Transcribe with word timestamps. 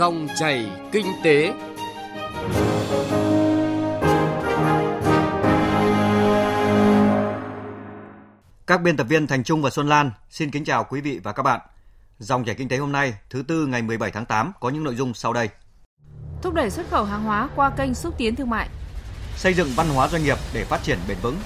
Dòng 0.00 0.28
chảy 0.36 0.70
kinh 0.92 1.06
tế. 1.24 1.52
Các 8.66 8.82
biên 8.82 8.96
tập 8.96 9.04
viên 9.04 9.26
Thành 9.26 9.44
Trung 9.44 9.62
và 9.62 9.70
Xuân 9.70 9.88
Lan 9.88 10.10
xin 10.30 10.50
kính 10.50 10.64
chào 10.64 10.84
quý 10.84 11.00
vị 11.00 11.20
và 11.22 11.32
các 11.32 11.42
bạn. 11.42 11.60
Dòng 12.18 12.44
chảy 12.44 12.54
kinh 12.54 12.68
tế 12.68 12.76
hôm 12.76 12.92
nay, 12.92 13.14
thứ 13.30 13.42
tư 13.48 13.66
ngày 13.66 13.82
17 13.82 14.10
tháng 14.10 14.26
8 14.26 14.52
có 14.60 14.68
những 14.68 14.84
nội 14.84 14.94
dung 14.94 15.14
sau 15.14 15.32
đây. 15.32 15.48
Thúc 16.42 16.54
đẩy 16.54 16.70
xuất 16.70 16.90
khẩu 16.90 17.04
hàng 17.04 17.24
hóa 17.24 17.48
qua 17.56 17.70
kênh 17.70 17.94
xúc 17.94 18.14
tiến 18.18 18.36
thương 18.36 18.50
mại. 18.50 18.68
Xây 19.36 19.54
dựng 19.54 19.68
văn 19.76 19.88
hóa 19.88 20.08
doanh 20.08 20.24
nghiệp 20.24 20.36
để 20.54 20.64
phát 20.64 20.82
triển 20.82 20.98
bền 21.08 21.16
vững. 21.22 21.36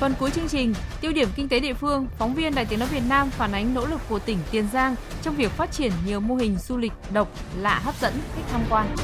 Phần 0.00 0.14
cuối 0.18 0.30
chương 0.30 0.48
trình, 0.48 0.74
tiêu 1.00 1.12
điểm 1.12 1.28
kinh 1.36 1.48
tế 1.48 1.60
địa 1.60 1.74
phương, 1.74 2.06
phóng 2.18 2.34
viên 2.34 2.54
Đài 2.54 2.64
Tiếng 2.64 2.78
nói 2.78 2.88
Việt 2.88 3.02
Nam 3.08 3.30
phản 3.30 3.52
ánh 3.52 3.74
nỗ 3.74 3.86
lực 3.86 4.00
của 4.08 4.18
tỉnh 4.18 4.38
Tiền 4.50 4.68
Giang 4.72 4.94
trong 5.22 5.36
việc 5.36 5.50
phát 5.50 5.72
triển 5.72 5.92
nhiều 6.06 6.20
mô 6.20 6.34
hình 6.34 6.56
du 6.58 6.76
lịch 6.76 6.92
độc, 7.12 7.28
lạ 7.56 7.80
hấp 7.84 7.94
dẫn 8.00 8.12
khách 8.34 8.42
tham 8.50 8.60
quan. 8.70 8.96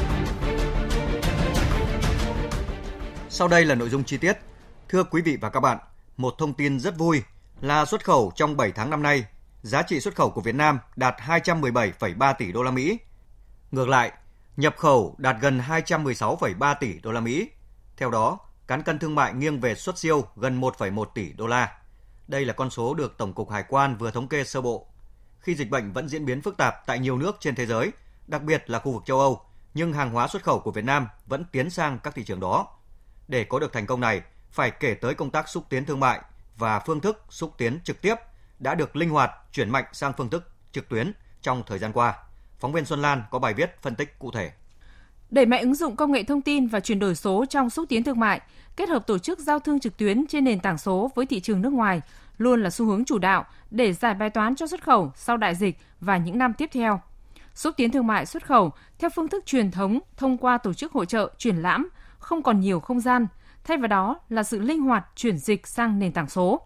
Sau 3.28 3.48
đây 3.48 3.64
là 3.64 3.74
nội 3.74 3.88
dung 3.88 4.04
chi 4.04 4.16
tiết. 4.16 4.36
Thưa 4.88 5.04
quý 5.04 5.22
vị 5.22 5.38
và 5.40 5.50
các 5.50 5.60
bạn, 5.60 5.78
một 6.16 6.34
thông 6.38 6.54
tin 6.54 6.80
rất 6.80 6.98
vui 6.98 7.22
là 7.60 7.84
xuất 7.84 8.04
khẩu 8.04 8.32
trong 8.36 8.56
7 8.56 8.72
tháng 8.72 8.90
năm 8.90 9.02
nay, 9.02 9.24
giá 9.62 9.82
trị 9.82 10.00
xuất 10.00 10.14
khẩu 10.14 10.30
của 10.30 10.40
Việt 10.40 10.54
Nam 10.54 10.78
đạt 10.96 11.14
217,3 11.26 12.34
tỷ 12.38 12.52
đô 12.52 12.62
la 12.62 12.70
Mỹ. 12.70 12.98
Ngược 13.70 13.88
lại, 13.88 14.12
nhập 14.56 14.74
khẩu 14.76 15.14
đạt 15.18 15.36
gần 15.40 15.60
216,3 15.68 16.74
tỷ 16.80 16.98
đô 17.02 17.12
la 17.12 17.20
Mỹ. 17.20 17.48
Theo 17.96 18.10
đó, 18.10 18.38
cán 18.66 18.82
cân 18.82 18.98
thương 18.98 19.14
mại 19.14 19.34
nghiêng 19.34 19.60
về 19.60 19.74
xuất 19.74 19.98
siêu 19.98 20.24
gần 20.36 20.60
1,1 20.60 21.04
tỷ 21.04 21.32
đô 21.32 21.46
la. 21.46 21.78
Đây 22.28 22.44
là 22.44 22.52
con 22.52 22.70
số 22.70 22.94
được 22.94 23.18
Tổng 23.18 23.32
cục 23.32 23.50
Hải 23.50 23.64
quan 23.68 23.96
vừa 23.96 24.10
thống 24.10 24.28
kê 24.28 24.44
sơ 24.44 24.60
bộ. 24.60 24.86
Khi 25.40 25.54
dịch 25.54 25.70
bệnh 25.70 25.92
vẫn 25.92 26.08
diễn 26.08 26.24
biến 26.24 26.42
phức 26.42 26.56
tạp 26.56 26.86
tại 26.86 26.98
nhiều 26.98 27.18
nước 27.18 27.36
trên 27.40 27.54
thế 27.54 27.66
giới, 27.66 27.92
đặc 28.26 28.42
biệt 28.42 28.70
là 28.70 28.78
khu 28.78 28.92
vực 28.92 29.02
châu 29.06 29.20
Âu, 29.20 29.42
nhưng 29.74 29.92
hàng 29.92 30.10
hóa 30.10 30.28
xuất 30.28 30.44
khẩu 30.44 30.60
của 30.60 30.70
Việt 30.70 30.84
Nam 30.84 31.08
vẫn 31.26 31.44
tiến 31.52 31.70
sang 31.70 31.98
các 31.98 32.14
thị 32.14 32.24
trường 32.24 32.40
đó. 32.40 32.68
Để 33.28 33.44
có 33.44 33.58
được 33.58 33.72
thành 33.72 33.86
công 33.86 34.00
này, 34.00 34.22
phải 34.50 34.70
kể 34.70 34.94
tới 34.94 35.14
công 35.14 35.30
tác 35.30 35.48
xúc 35.48 35.64
tiến 35.68 35.84
thương 35.84 36.00
mại 36.00 36.20
và 36.56 36.80
phương 36.80 37.00
thức 37.00 37.24
xúc 37.28 37.54
tiến 37.58 37.80
trực 37.84 38.02
tiếp 38.02 38.14
đã 38.58 38.74
được 38.74 38.96
linh 38.96 39.10
hoạt 39.10 39.30
chuyển 39.52 39.70
mạnh 39.70 39.84
sang 39.92 40.12
phương 40.16 40.30
thức 40.30 40.50
trực 40.72 40.88
tuyến 40.88 41.12
trong 41.42 41.62
thời 41.66 41.78
gian 41.78 41.92
qua. 41.92 42.14
Phóng 42.58 42.72
viên 42.72 42.84
Xuân 42.84 43.02
Lan 43.02 43.22
có 43.30 43.38
bài 43.38 43.54
viết 43.54 43.82
phân 43.82 43.94
tích 43.94 44.18
cụ 44.18 44.30
thể. 44.30 44.52
Đẩy 45.30 45.46
mạnh 45.46 45.60
ứng 45.60 45.74
dụng 45.74 45.96
công 45.96 46.12
nghệ 46.12 46.22
thông 46.22 46.42
tin 46.42 46.66
và 46.66 46.80
chuyển 46.80 46.98
đổi 46.98 47.14
số 47.14 47.44
trong 47.44 47.70
xúc 47.70 47.88
tiến 47.88 48.04
thương 48.04 48.20
mại, 48.20 48.40
kết 48.76 48.88
hợp 48.88 49.06
tổ 49.06 49.18
chức 49.18 49.38
giao 49.38 49.58
thương 49.58 49.80
trực 49.80 49.96
tuyến 49.96 50.26
trên 50.26 50.44
nền 50.44 50.60
tảng 50.60 50.78
số 50.78 51.10
với 51.14 51.26
thị 51.26 51.40
trường 51.40 51.62
nước 51.62 51.72
ngoài 51.72 52.00
luôn 52.38 52.62
là 52.62 52.70
xu 52.70 52.86
hướng 52.86 53.04
chủ 53.04 53.18
đạo 53.18 53.44
để 53.70 53.92
giải 53.92 54.14
bài 54.14 54.30
toán 54.30 54.56
cho 54.56 54.66
xuất 54.66 54.82
khẩu 54.84 55.12
sau 55.14 55.36
đại 55.36 55.54
dịch 55.54 55.78
và 56.00 56.16
những 56.16 56.38
năm 56.38 56.52
tiếp 56.52 56.70
theo. 56.72 57.00
Xúc 57.54 57.74
tiến 57.76 57.90
thương 57.90 58.06
mại 58.06 58.26
xuất 58.26 58.46
khẩu 58.46 58.70
theo 58.98 59.10
phương 59.10 59.28
thức 59.28 59.46
truyền 59.46 59.70
thống 59.70 59.98
thông 60.16 60.36
qua 60.36 60.58
tổ 60.58 60.72
chức 60.72 60.92
hội 60.92 61.06
trợ, 61.06 61.30
triển 61.38 61.56
lãm 61.56 61.88
không 62.18 62.42
còn 62.42 62.60
nhiều 62.60 62.80
không 62.80 63.00
gian, 63.00 63.26
thay 63.64 63.76
vào 63.76 63.88
đó 63.88 64.20
là 64.28 64.42
sự 64.42 64.60
linh 64.60 64.80
hoạt 64.80 65.06
chuyển 65.16 65.38
dịch 65.38 65.66
sang 65.66 65.98
nền 65.98 66.12
tảng 66.12 66.28
số. 66.28 66.60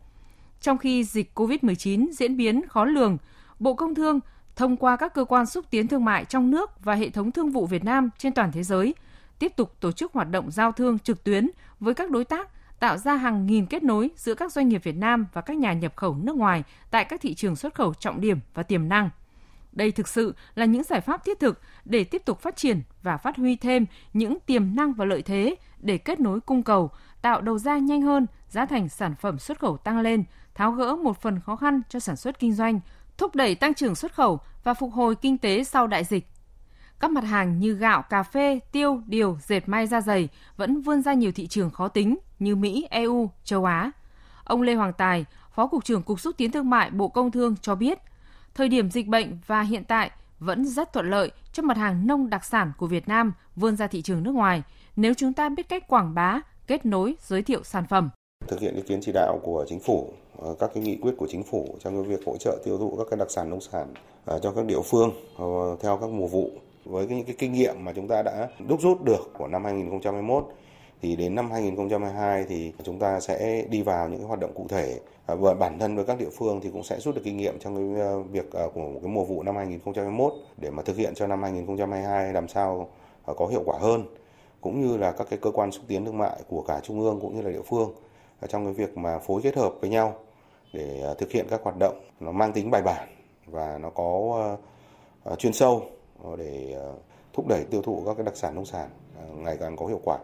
Trong 0.60 0.78
khi 0.78 1.04
dịch 1.04 1.30
COVID-19 1.34 2.12
diễn 2.12 2.36
biến 2.36 2.68
khó 2.68 2.84
lường, 2.84 3.18
Bộ 3.58 3.74
Công 3.74 3.94
Thương 3.94 4.20
thông 4.56 4.76
qua 4.76 4.96
các 4.96 5.14
cơ 5.14 5.24
quan 5.24 5.46
xúc 5.46 5.64
tiến 5.70 5.88
thương 5.88 6.04
mại 6.04 6.24
trong 6.24 6.50
nước 6.50 6.84
và 6.84 6.94
hệ 6.94 7.10
thống 7.10 7.32
thương 7.32 7.50
vụ 7.50 7.66
Việt 7.66 7.84
Nam 7.84 8.10
trên 8.18 8.32
toàn 8.32 8.52
thế 8.52 8.62
giới, 8.62 8.94
tiếp 9.38 9.52
tục 9.56 9.80
tổ 9.80 9.92
chức 9.92 10.12
hoạt 10.12 10.30
động 10.30 10.50
giao 10.50 10.72
thương 10.72 10.98
trực 10.98 11.24
tuyến 11.24 11.50
với 11.80 11.94
các 11.94 12.10
đối 12.10 12.24
tác, 12.24 12.48
tạo 12.80 12.96
ra 12.96 13.14
hàng 13.14 13.46
nghìn 13.46 13.66
kết 13.66 13.82
nối 13.82 14.10
giữa 14.16 14.34
các 14.34 14.52
doanh 14.52 14.68
nghiệp 14.68 14.84
Việt 14.84 14.96
Nam 14.96 15.26
và 15.32 15.40
các 15.40 15.56
nhà 15.56 15.72
nhập 15.72 15.96
khẩu 15.96 16.14
nước 16.14 16.36
ngoài 16.36 16.64
tại 16.90 17.04
các 17.04 17.20
thị 17.20 17.34
trường 17.34 17.56
xuất 17.56 17.74
khẩu 17.74 17.94
trọng 17.94 18.20
điểm 18.20 18.38
và 18.54 18.62
tiềm 18.62 18.88
năng. 18.88 19.10
Đây 19.72 19.92
thực 19.92 20.08
sự 20.08 20.34
là 20.54 20.64
những 20.64 20.82
giải 20.82 21.00
pháp 21.00 21.24
thiết 21.24 21.40
thực 21.40 21.60
để 21.84 22.04
tiếp 22.04 22.22
tục 22.24 22.40
phát 22.40 22.56
triển 22.56 22.82
và 23.02 23.16
phát 23.16 23.36
huy 23.36 23.56
thêm 23.56 23.86
những 24.12 24.38
tiềm 24.46 24.74
năng 24.74 24.92
và 24.92 25.04
lợi 25.04 25.22
thế 25.22 25.54
để 25.78 25.98
kết 25.98 26.20
nối 26.20 26.40
cung 26.40 26.62
cầu, 26.62 26.90
tạo 27.22 27.40
đầu 27.40 27.58
ra 27.58 27.78
nhanh 27.78 28.02
hơn, 28.02 28.26
giá 28.48 28.66
thành 28.66 28.88
sản 28.88 29.14
phẩm 29.20 29.38
xuất 29.38 29.58
khẩu 29.58 29.76
tăng 29.76 30.00
lên, 30.00 30.24
tháo 30.54 30.72
gỡ 30.72 30.96
một 30.96 31.20
phần 31.20 31.40
khó 31.40 31.56
khăn 31.56 31.80
cho 31.88 32.00
sản 32.00 32.16
xuất 32.16 32.38
kinh 32.38 32.52
doanh, 32.52 32.80
thúc 33.20 33.34
đẩy 33.34 33.54
tăng 33.54 33.74
trưởng 33.74 33.94
xuất 33.94 34.14
khẩu 34.14 34.38
và 34.64 34.74
phục 34.74 34.92
hồi 34.92 35.14
kinh 35.14 35.38
tế 35.38 35.64
sau 35.64 35.86
đại 35.86 36.04
dịch. 36.04 36.26
Các 37.00 37.10
mặt 37.10 37.24
hàng 37.24 37.58
như 37.58 37.72
gạo, 37.72 38.02
cà 38.02 38.22
phê, 38.22 38.60
tiêu, 38.72 39.02
điều, 39.06 39.38
dệt 39.46 39.68
may 39.68 39.86
da 39.86 40.00
dày 40.00 40.28
vẫn 40.56 40.80
vươn 40.80 41.02
ra 41.02 41.14
nhiều 41.14 41.32
thị 41.32 41.46
trường 41.46 41.70
khó 41.70 41.88
tính 41.88 42.18
như 42.38 42.56
Mỹ, 42.56 42.86
EU, 42.90 43.30
châu 43.44 43.64
Á. 43.64 43.90
Ông 44.44 44.62
Lê 44.62 44.74
Hoàng 44.74 44.92
Tài, 44.92 45.24
Phó 45.54 45.66
Cục 45.66 45.84
trưởng 45.84 46.02
Cục 46.02 46.20
Xúc 46.20 46.36
tiến 46.38 46.50
Thương 46.50 46.70
mại 46.70 46.90
Bộ 46.90 47.08
Công 47.08 47.30
Thương 47.30 47.54
cho 47.62 47.74
biết, 47.74 47.98
thời 48.54 48.68
điểm 48.68 48.90
dịch 48.90 49.06
bệnh 49.06 49.38
và 49.46 49.62
hiện 49.62 49.84
tại 49.84 50.10
vẫn 50.38 50.66
rất 50.66 50.92
thuận 50.92 51.10
lợi 51.10 51.30
cho 51.52 51.62
mặt 51.62 51.76
hàng 51.76 52.06
nông 52.06 52.30
đặc 52.30 52.44
sản 52.44 52.72
của 52.78 52.86
Việt 52.86 53.08
Nam 53.08 53.32
vươn 53.56 53.76
ra 53.76 53.86
thị 53.86 54.02
trường 54.02 54.22
nước 54.22 54.34
ngoài 54.34 54.62
nếu 54.96 55.14
chúng 55.14 55.32
ta 55.32 55.48
biết 55.48 55.68
cách 55.68 55.88
quảng 55.88 56.14
bá, 56.14 56.40
kết 56.66 56.86
nối, 56.86 57.14
giới 57.20 57.42
thiệu 57.42 57.64
sản 57.64 57.86
phẩm. 57.86 58.10
Thực 58.48 58.60
hiện 58.60 58.74
ý 58.74 58.82
kiến 58.82 59.00
chỉ 59.02 59.12
đạo 59.12 59.40
của 59.42 59.64
chính 59.68 59.80
phủ, 59.80 60.12
Ờ, 60.40 60.54
các 60.58 60.70
cái 60.74 60.82
nghị 60.82 60.96
quyết 60.96 61.12
của 61.18 61.26
chính 61.30 61.42
phủ 61.42 61.66
trong 61.80 61.94
cái 61.94 62.02
việc 62.02 62.26
hỗ 62.26 62.36
trợ 62.36 62.58
tiêu 62.64 62.78
thụ 62.78 62.94
các 62.98 63.06
cái 63.10 63.18
đặc 63.18 63.30
sản 63.30 63.50
nông 63.50 63.60
sản 63.60 63.94
ờ, 64.24 64.38
cho 64.38 64.52
các 64.52 64.64
địa 64.64 64.80
phương 64.84 65.10
ờ, 65.36 65.76
theo 65.80 65.96
các 65.96 66.10
mùa 66.10 66.26
vụ. 66.26 66.50
Với 66.84 67.06
những 67.06 67.24
cái 67.24 67.34
kinh 67.38 67.52
nghiệm 67.52 67.84
mà 67.84 67.92
chúng 67.92 68.08
ta 68.08 68.22
đã 68.22 68.48
đúc 68.68 68.80
rút 68.80 69.04
được 69.04 69.30
của 69.38 69.46
năm 69.46 69.64
2021 69.64 70.44
thì 71.02 71.16
đến 71.16 71.34
năm 71.34 71.50
2022 71.50 72.44
thì 72.48 72.72
chúng 72.82 72.98
ta 72.98 73.20
sẽ 73.20 73.64
đi 73.70 73.82
vào 73.82 74.08
những 74.08 74.18
cái 74.18 74.28
hoạt 74.28 74.40
động 74.40 74.52
cụ 74.54 74.66
thể. 74.68 75.00
Và 75.26 75.54
bản 75.54 75.78
thân 75.78 75.96
với 75.96 76.04
các 76.04 76.18
địa 76.18 76.30
phương 76.38 76.60
thì 76.62 76.70
cũng 76.72 76.82
sẽ 76.82 77.00
rút 77.00 77.14
được 77.14 77.22
kinh 77.24 77.36
nghiệm 77.36 77.58
trong 77.58 77.76
cái 77.76 78.06
việc 78.32 78.50
của 78.52 78.80
một 78.80 79.00
cái 79.02 79.10
mùa 79.10 79.24
vụ 79.24 79.42
năm 79.42 79.56
2021 79.56 80.32
để 80.56 80.70
mà 80.70 80.82
thực 80.82 80.96
hiện 80.96 81.14
cho 81.14 81.26
năm 81.26 81.42
2022 81.42 82.32
làm 82.32 82.48
sao 82.48 82.88
có 83.26 83.46
hiệu 83.46 83.62
quả 83.64 83.78
hơn. 83.78 84.04
Cũng 84.60 84.80
như 84.80 84.96
là 84.96 85.12
các 85.12 85.26
cái 85.30 85.38
cơ 85.42 85.50
quan 85.50 85.72
xúc 85.72 85.84
tiến 85.88 86.04
thương 86.04 86.18
mại 86.18 86.40
của 86.48 86.62
cả 86.62 86.80
trung 86.82 87.00
ương 87.00 87.20
cũng 87.20 87.36
như 87.36 87.42
là 87.42 87.50
địa 87.50 87.62
phương 87.66 87.94
trong 88.48 88.64
cái 88.64 88.74
việc 88.74 88.98
mà 88.98 89.18
phối 89.18 89.42
kết 89.42 89.56
hợp 89.56 89.72
với 89.80 89.90
nhau 89.90 90.14
để 90.72 91.02
à, 91.06 91.14
thực 91.18 91.30
hiện 91.30 91.46
các 91.50 91.60
hoạt 91.62 91.76
động 91.76 91.94
nó 92.20 92.32
mang 92.32 92.52
tính 92.52 92.70
bài 92.70 92.82
bản 92.82 93.08
và 93.46 93.78
nó 93.78 93.90
có 93.90 94.40
à, 95.24 95.32
à, 95.32 95.36
chuyên 95.36 95.52
sâu 95.52 95.90
ờ, 96.24 96.36
để 96.36 96.78
thúc 97.32 97.46
đẩy 97.46 97.64
tiêu 97.64 97.82
thụ 97.82 98.02
các 98.06 98.14
cái 98.16 98.24
đặc 98.24 98.36
sản 98.36 98.54
nông 98.54 98.66
sản 98.66 98.88
ngày 99.36 99.56
càng 99.60 99.76
có 99.76 99.86
hiệu 99.86 100.00
quả. 100.04 100.18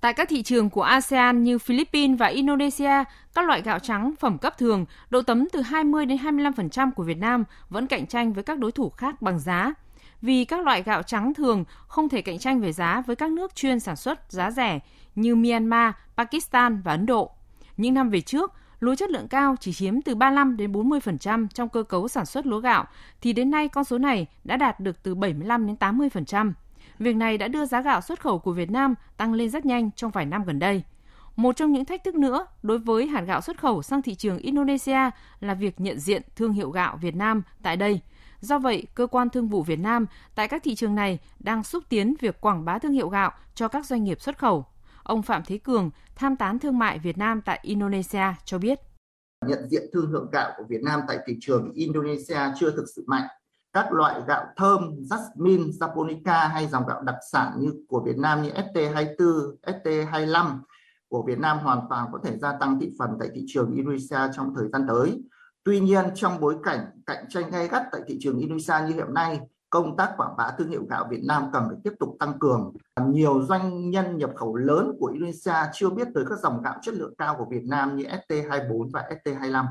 Tại 0.00 0.14
các 0.14 0.28
thị 0.28 0.42
trường 0.42 0.70
của 0.70 0.82
ASEAN 0.82 1.42
như 1.42 1.58
Philippines 1.58 2.18
và 2.18 2.26
Indonesia, 2.26 3.04
các 3.34 3.46
loại 3.46 3.62
gạo 3.62 3.78
trắng 3.78 4.14
phẩm 4.20 4.38
cấp 4.38 4.58
thường, 4.58 4.86
độ 5.10 5.22
tấm 5.22 5.48
từ 5.52 5.60
20 5.60 6.06
đến 6.06 6.18
25% 6.18 6.90
của 6.96 7.02
Việt 7.02 7.18
Nam 7.18 7.44
vẫn 7.68 7.86
cạnh 7.86 8.06
tranh 8.06 8.32
với 8.32 8.44
các 8.44 8.58
đối 8.58 8.72
thủ 8.72 8.90
khác 8.90 9.22
bằng 9.22 9.38
giá 9.38 9.74
vì 10.24 10.44
các 10.44 10.64
loại 10.64 10.82
gạo 10.82 11.02
trắng 11.02 11.34
thường 11.34 11.64
không 11.86 12.08
thể 12.08 12.22
cạnh 12.22 12.38
tranh 12.38 12.60
về 12.60 12.72
giá 12.72 13.02
với 13.06 13.16
các 13.16 13.30
nước 13.30 13.54
chuyên 13.54 13.80
sản 13.80 13.96
xuất 13.96 14.32
giá 14.32 14.50
rẻ 14.50 14.80
như 15.14 15.36
Myanmar, 15.36 15.94
Pakistan 16.16 16.82
và 16.84 16.92
Ấn 16.92 17.06
Độ. 17.06 17.30
Những 17.76 17.94
năm 17.94 18.10
về 18.10 18.20
trước, 18.20 18.52
lúa 18.84 18.94
chất 18.94 19.10
lượng 19.10 19.28
cao 19.28 19.56
chỉ 19.60 19.72
chiếm 19.72 20.02
từ 20.02 20.14
35 20.14 20.56
đến 20.56 20.72
40% 20.72 21.46
trong 21.54 21.68
cơ 21.68 21.82
cấu 21.82 22.08
sản 22.08 22.26
xuất 22.26 22.46
lúa 22.46 22.60
gạo 22.60 22.84
thì 23.20 23.32
đến 23.32 23.50
nay 23.50 23.68
con 23.68 23.84
số 23.84 23.98
này 23.98 24.26
đã 24.44 24.56
đạt 24.56 24.80
được 24.80 25.02
từ 25.02 25.14
75 25.14 25.66
đến 25.66 25.76
80%. 25.80 26.52
Việc 26.98 27.16
này 27.16 27.38
đã 27.38 27.48
đưa 27.48 27.66
giá 27.66 27.80
gạo 27.80 28.00
xuất 28.00 28.20
khẩu 28.20 28.38
của 28.38 28.52
Việt 28.52 28.70
Nam 28.70 28.94
tăng 29.16 29.32
lên 29.32 29.50
rất 29.50 29.66
nhanh 29.66 29.90
trong 29.96 30.10
vài 30.10 30.26
năm 30.26 30.44
gần 30.44 30.58
đây. 30.58 30.82
Một 31.36 31.56
trong 31.56 31.72
những 31.72 31.84
thách 31.84 32.04
thức 32.04 32.14
nữa 32.14 32.46
đối 32.62 32.78
với 32.78 33.06
hạt 33.06 33.20
gạo 33.20 33.40
xuất 33.40 33.58
khẩu 33.58 33.82
sang 33.82 34.02
thị 34.02 34.14
trường 34.14 34.38
Indonesia 34.38 35.10
là 35.40 35.54
việc 35.54 35.80
nhận 35.80 35.98
diện 35.98 36.22
thương 36.36 36.52
hiệu 36.52 36.70
gạo 36.70 36.96
Việt 36.96 37.16
Nam 37.16 37.42
tại 37.62 37.76
đây– 37.76 38.00
Do 38.44 38.58
vậy, 38.58 38.86
cơ 38.94 39.06
quan 39.06 39.30
thương 39.30 39.48
vụ 39.48 39.62
Việt 39.62 39.78
Nam 39.78 40.06
tại 40.34 40.48
các 40.48 40.62
thị 40.62 40.74
trường 40.74 40.94
này 40.94 41.18
đang 41.38 41.64
xúc 41.64 41.84
tiến 41.88 42.14
việc 42.20 42.40
quảng 42.40 42.64
bá 42.64 42.78
thương 42.78 42.92
hiệu 42.92 43.08
gạo 43.08 43.30
cho 43.54 43.68
các 43.68 43.86
doanh 43.86 44.04
nghiệp 44.04 44.20
xuất 44.20 44.38
khẩu. 44.38 44.66
Ông 45.04 45.22
Phạm 45.22 45.42
Thế 45.46 45.58
Cường, 45.58 45.90
tham 46.14 46.36
tán 46.36 46.58
thương 46.58 46.78
mại 46.78 46.98
Việt 46.98 47.18
Nam 47.18 47.40
tại 47.44 47.58
Indonesia 47.62 48.24
cho 48.44 48.58
biết. 48.58 48.80
Nhận 49.46 49.68
diện 49.68 49.82
thương 49.92 50.08
hiệu 50.08 50.26
gạo 50.32 50.52
của 50.56 50.64
Việt 50.68 50.82
Nam 50.82 51.00
tại 51.08 51.18
thị 51.26 51.36
trường 51.40 51.72
Indonesia 51.72 52.38
chưa 52.56 52.70
thực 52.70 52.84
sự 52.96 53.04
mạnh. 53.06 53.28
Các 53.72 53.92
loại 53.92 54.20
gạo 54.26 54.44
thơm, 54.56 54.80
jasmine, 55.10 55.70
japonica 55.70 56.48
hay 56.48 56.66
dòng 56.66 56.86
gạo 56.86 57.02
đặc 57.02 57.16
sản 57.32 57.52
như 57.58 57.72
của 57.88 58.02
Việt 58.06 58.16
Nam 58.16 58.42
như 58.42 58.50
ST24, 58.50 59.54
ST25 59.62 60.58
của 61.08 61.24
Việt 61.26 61.38
Nam 61.38 61.58
hoàn 61.58 61.80
toàn 61.90 62.08
có 62.12 62.18
thể 62.24 62.38
gia 62.38 62.58
tăng 62.58 62.80
thị 62.80 62.90
phần 62.98 63.10
tại 63.20 63.28
thị 63.34 63.44
trường 63.46 63.74
Indonesia 63.74 64.18
trong 64.36 64.54
thời 64.56 64.68
gian 64.72 64.86
tới 64.88 65.22
Tuy 65.64 65.80
nhiên 65.80 66.04
trong 66.14 66.40
bối 66.40 66.56
cảnh 66.62 66.80
cạnh 67.06 67.24
tranh 67.28 67.50
gay 67.50 67.68
gắt 67.68 67.82
tại 67.92 68.00
thị 68.06 68.18
trường 68.20 68.38
Indonesia 68.38 68.74
như 68.88 68.94
hiện 68.94 69.14
nay, 69.14 69.40
công 69.74 69.96
tác 69.96 70.10
quảng 70.16 70.36
bá 70.36 70.50
thương 70.58 70.70
hiệu 70.70 70.84
gạo 70.90 71.06
Việt 71.10 71.20
Nam 71.24 71.42
cần 71.52 71.62
phải 71.68 71.76
tiếp 71.84 71.92
tục 72.00 72.16
tăng 72.18 72.38
cường. 72.38 72.72
Nhiều 73.06 73.42
doanh 73.42 73.90
nhân 73.90 74.18
nhập 74.18 74.30
khẩu 74.36 74.56
lớn 74.56 74.92
của 74.98 75.06
Indonesia 75.06 75.54
chưa 75.72 75.90
biết 75.90 76.08
tới 76.14 76.24
các 76.28 76.38
dòng 76.42 76.62
gạo 76.62 76.74
chất 76.82 76.94
lượng 76.94 77.14
cao 77.18 77.34
của 77.38 77.44
Việt 77.50 77.64
Nam 77.64 77.96
như 77.96 78.04
ST24 78.04 78.90
và 78.92 79.04
ST25. 79.24 79.64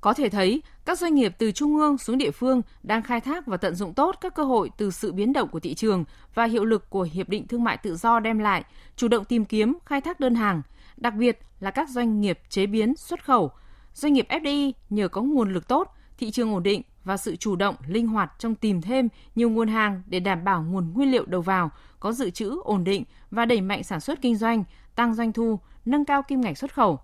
Có 0.00 0.14
thể 0.14 0.28
thấy, 0.28 0.62
các 0.84 0.98
doanh 0.98 1.14
nghiệp 1.14 1.32
từ 1.38 1.52
trung 1.52 1.76
ương 1.76 1.98
xuống 1.98 2.18
địa 2.18 2.30
phương 2.30 2.62
đang 2.82 3.02
khai 3.02 3.20
thác 3.20 3.46
và 3.46 3.56
tận 3.56 3.74
dụng 3.74 3.94
tốt 3.94 4.16
các 4.20 4.34
cơ 4.34 4.44
hội 4.44 4.70
từ 4.78 4.90
sự 4.90 5.12
biến 5.12 5.32
động 5.32 5.48
của 5.48 5.60
thị 5.60 5.74
trường 5.74 6.04
và 6.34 6.44
hiệu 6.44 6.64
lực 6.64 6.90
của 6.90 7.08
Hiệp 7.12 7.28
định 7.28 7.46
Thương 7.48 7.64
mại 7.64 7.76
Tự 7.76 7.96
do 7.96 8.20
đem 8.20 8.38
lại, 8.38 8.64
chủ 8.96 9.08
động 9.08 9.24
tìm 9.24 9.44
kiếm, 9.44 9.78
khai 9.86 10.00
thác 10.00 10.20
đơn 10.20 10.34
hàng, 10.34 10.62
đặc 10.96 11.14
biệt 11.14 11.38
là 11.60 11.70
các 11.70 11.88
doanh 11.88 12.20
nghiệp 12.20 12.40
chế 12.48 12.66
biến, 12.66 12.96
xuất 12.96 13.24
khẩu, 13.24 13.50
Doanh 13.94 14.12
nghiệp 14.12 14.26
FDI 14.28 14.72
nhờ 14.90 15.08
có 15.08 15.22
nguồn 15.22 15.52
lực 15.52 15.68
tốt, 15.68 15.94
thị 16.18 16.30
trường 16.30 16.54
ổn 16.54 16.62
định 16.62 16.82
và 17.08 17.16
sự 17.16 17.36
chủ 17.36 17.56
động, 17.56 17.74
linh 17.86 18.06
hoạt 18.06 18.32
trong 18.38 18.54
tìm 18.54 18.80
thêm 18.80 19.08
nhiều 19.34 19.50
nguồn 19.50 19.68
hàng 19.68 20.02
để 20.06 20.20
đảm 20.20 20.44
bảo 20.44 20.62
nguồn 20.62 20.92
nguyên 20.92 21.10
liệu 21.10 21.26
đầu 21.26 21.42
vào, 21.42 21.70
có 22.00 22.12
dự 22.12 22.30
trữ 22.30 22.60
ổn 22.64 22.84
định 22.84 23.04
và 23.30 23.44
đẩy 23.44 23.60
mạnh 23.60 23.82
sản 23.82 24.00
xuất 24.00 24.22
kinh 24.22 24.36
doanh, 24.36 24.64
tăng 24.94 25.14
doanh 25.14 25.32
thu, 25.32 25.58
nâng 25.84 26.04
cao 26.04 26.22
kim 26.22 26.40
ngạch 26.40 26.58
xuất 26.58 26.74
khẩu. 26.74 26.98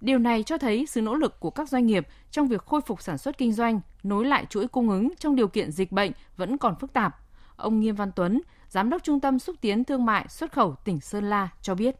Điều 0.00 0.18
này 0.18 0.42
cho 0.42 0.58
thấy 0.58 0.86
sự 0.86 1.02
nỗ 1.02 1.14
lực 1.14 1.40
của 1.40 1.50
các 1.50 1.68
doanh 1.68 1.86
nghiệp 1.86 2.06
trong 2.30 2.48
việc 2.48 2.62
khôi 2.62 2.80
phục 2.80 3.02
sản 3.02 3.18
xuất 3.18 3.38
kinh 3.38 3.52
doanh, 3.52 3.80
nối 4.02 4.24
lại 4.24 4.46
chuỗi 4.50 4.68
cung 4.68 4.90
ứng 4.90 5.12
trong 5.18 5.36
điều 5.36 5.48
kiện 5.48 5.70
dịch 5.70 5.92
bệnh 5.92 6.12
vẫn 6.36 6.58
còn 6.58 6.74
phức 6.80 6.92
tạp. 6.92 7.16
Ông 7.56 7.80
Nghiêm 7.80 7.94
Văn 7.94 8.12
Tuấn, 8.16 8.40
Giám 8.68 8.90
đốc 8.90 9.02
Trung 9.02 9.20
tâm 9.20 9.38
Xúc 9.38 9.56
tiến 9.60 9.84
Thương 9.84 10.04
mại 10.04 10.28
Xuất 10.28 10.52
khẩu 10.52 10.74
tỉnh 10.84 11.00
Sơn 11.00 11.30
La 11.30 11.48
cho 11.62 11.74
biết. 11.74 11.96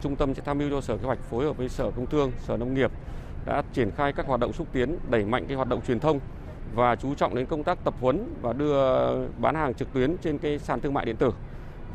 Trung 0.00 0.16
tâm 0.16 0.34
sẽ 0.34 0.42
tham 0.44 0.58
mưu 0.58 0.70
cho 0.70 0.80
Sở 0.80 0.96
Kế 0.96 1.04
hoạch 1.04 1.22
phối 1.30 1.44
hợp 1.44 1.56
với 1.56 1.68
Sở 1.68 1.90
Công 1.90 2.06
Thương, 2.06 2.32
Sở 2.46 2.56
Nông 2.56 2.74
nghiệp 2.74 2.90
đã 3.46 3.62
triển 3.72 3.90
khai 3.90 4.12
các 4.12 4.26
hoạt 4.26 4.40
động 4.40 4.52
xúc 4.52 4.68
tiến, 4.72 4.98
đẩy 5.10 5.24
mạnh 5.24 5.44
cái 5.48 5.56
hoạt 5.56 5.68
động 5.68 5.80
truyền 5.86 6.00
thông 6.00 6.20
và 6.74 6.96
chú 6.96 7.14
trọng 7.14 7.34
đến 7.34 7.46
công 7.46 7.64
tác 7.64 7.84
tập 7.84 7.94
huấn 8.00 8.34
và 8.42 8.52
đưa 8.52 8.76
bán 9.38 9.54
hàng 9.54 9.74
trực 9.74 9.92
tuyến 9.92 10.16
trên 10.22 10.38
cái 10.38 10.58
sàn 10.58 10.80
thương 10.80 10.94
mại 10.94 11.04
điện 11.04 11.16
tử. 11.16 11.32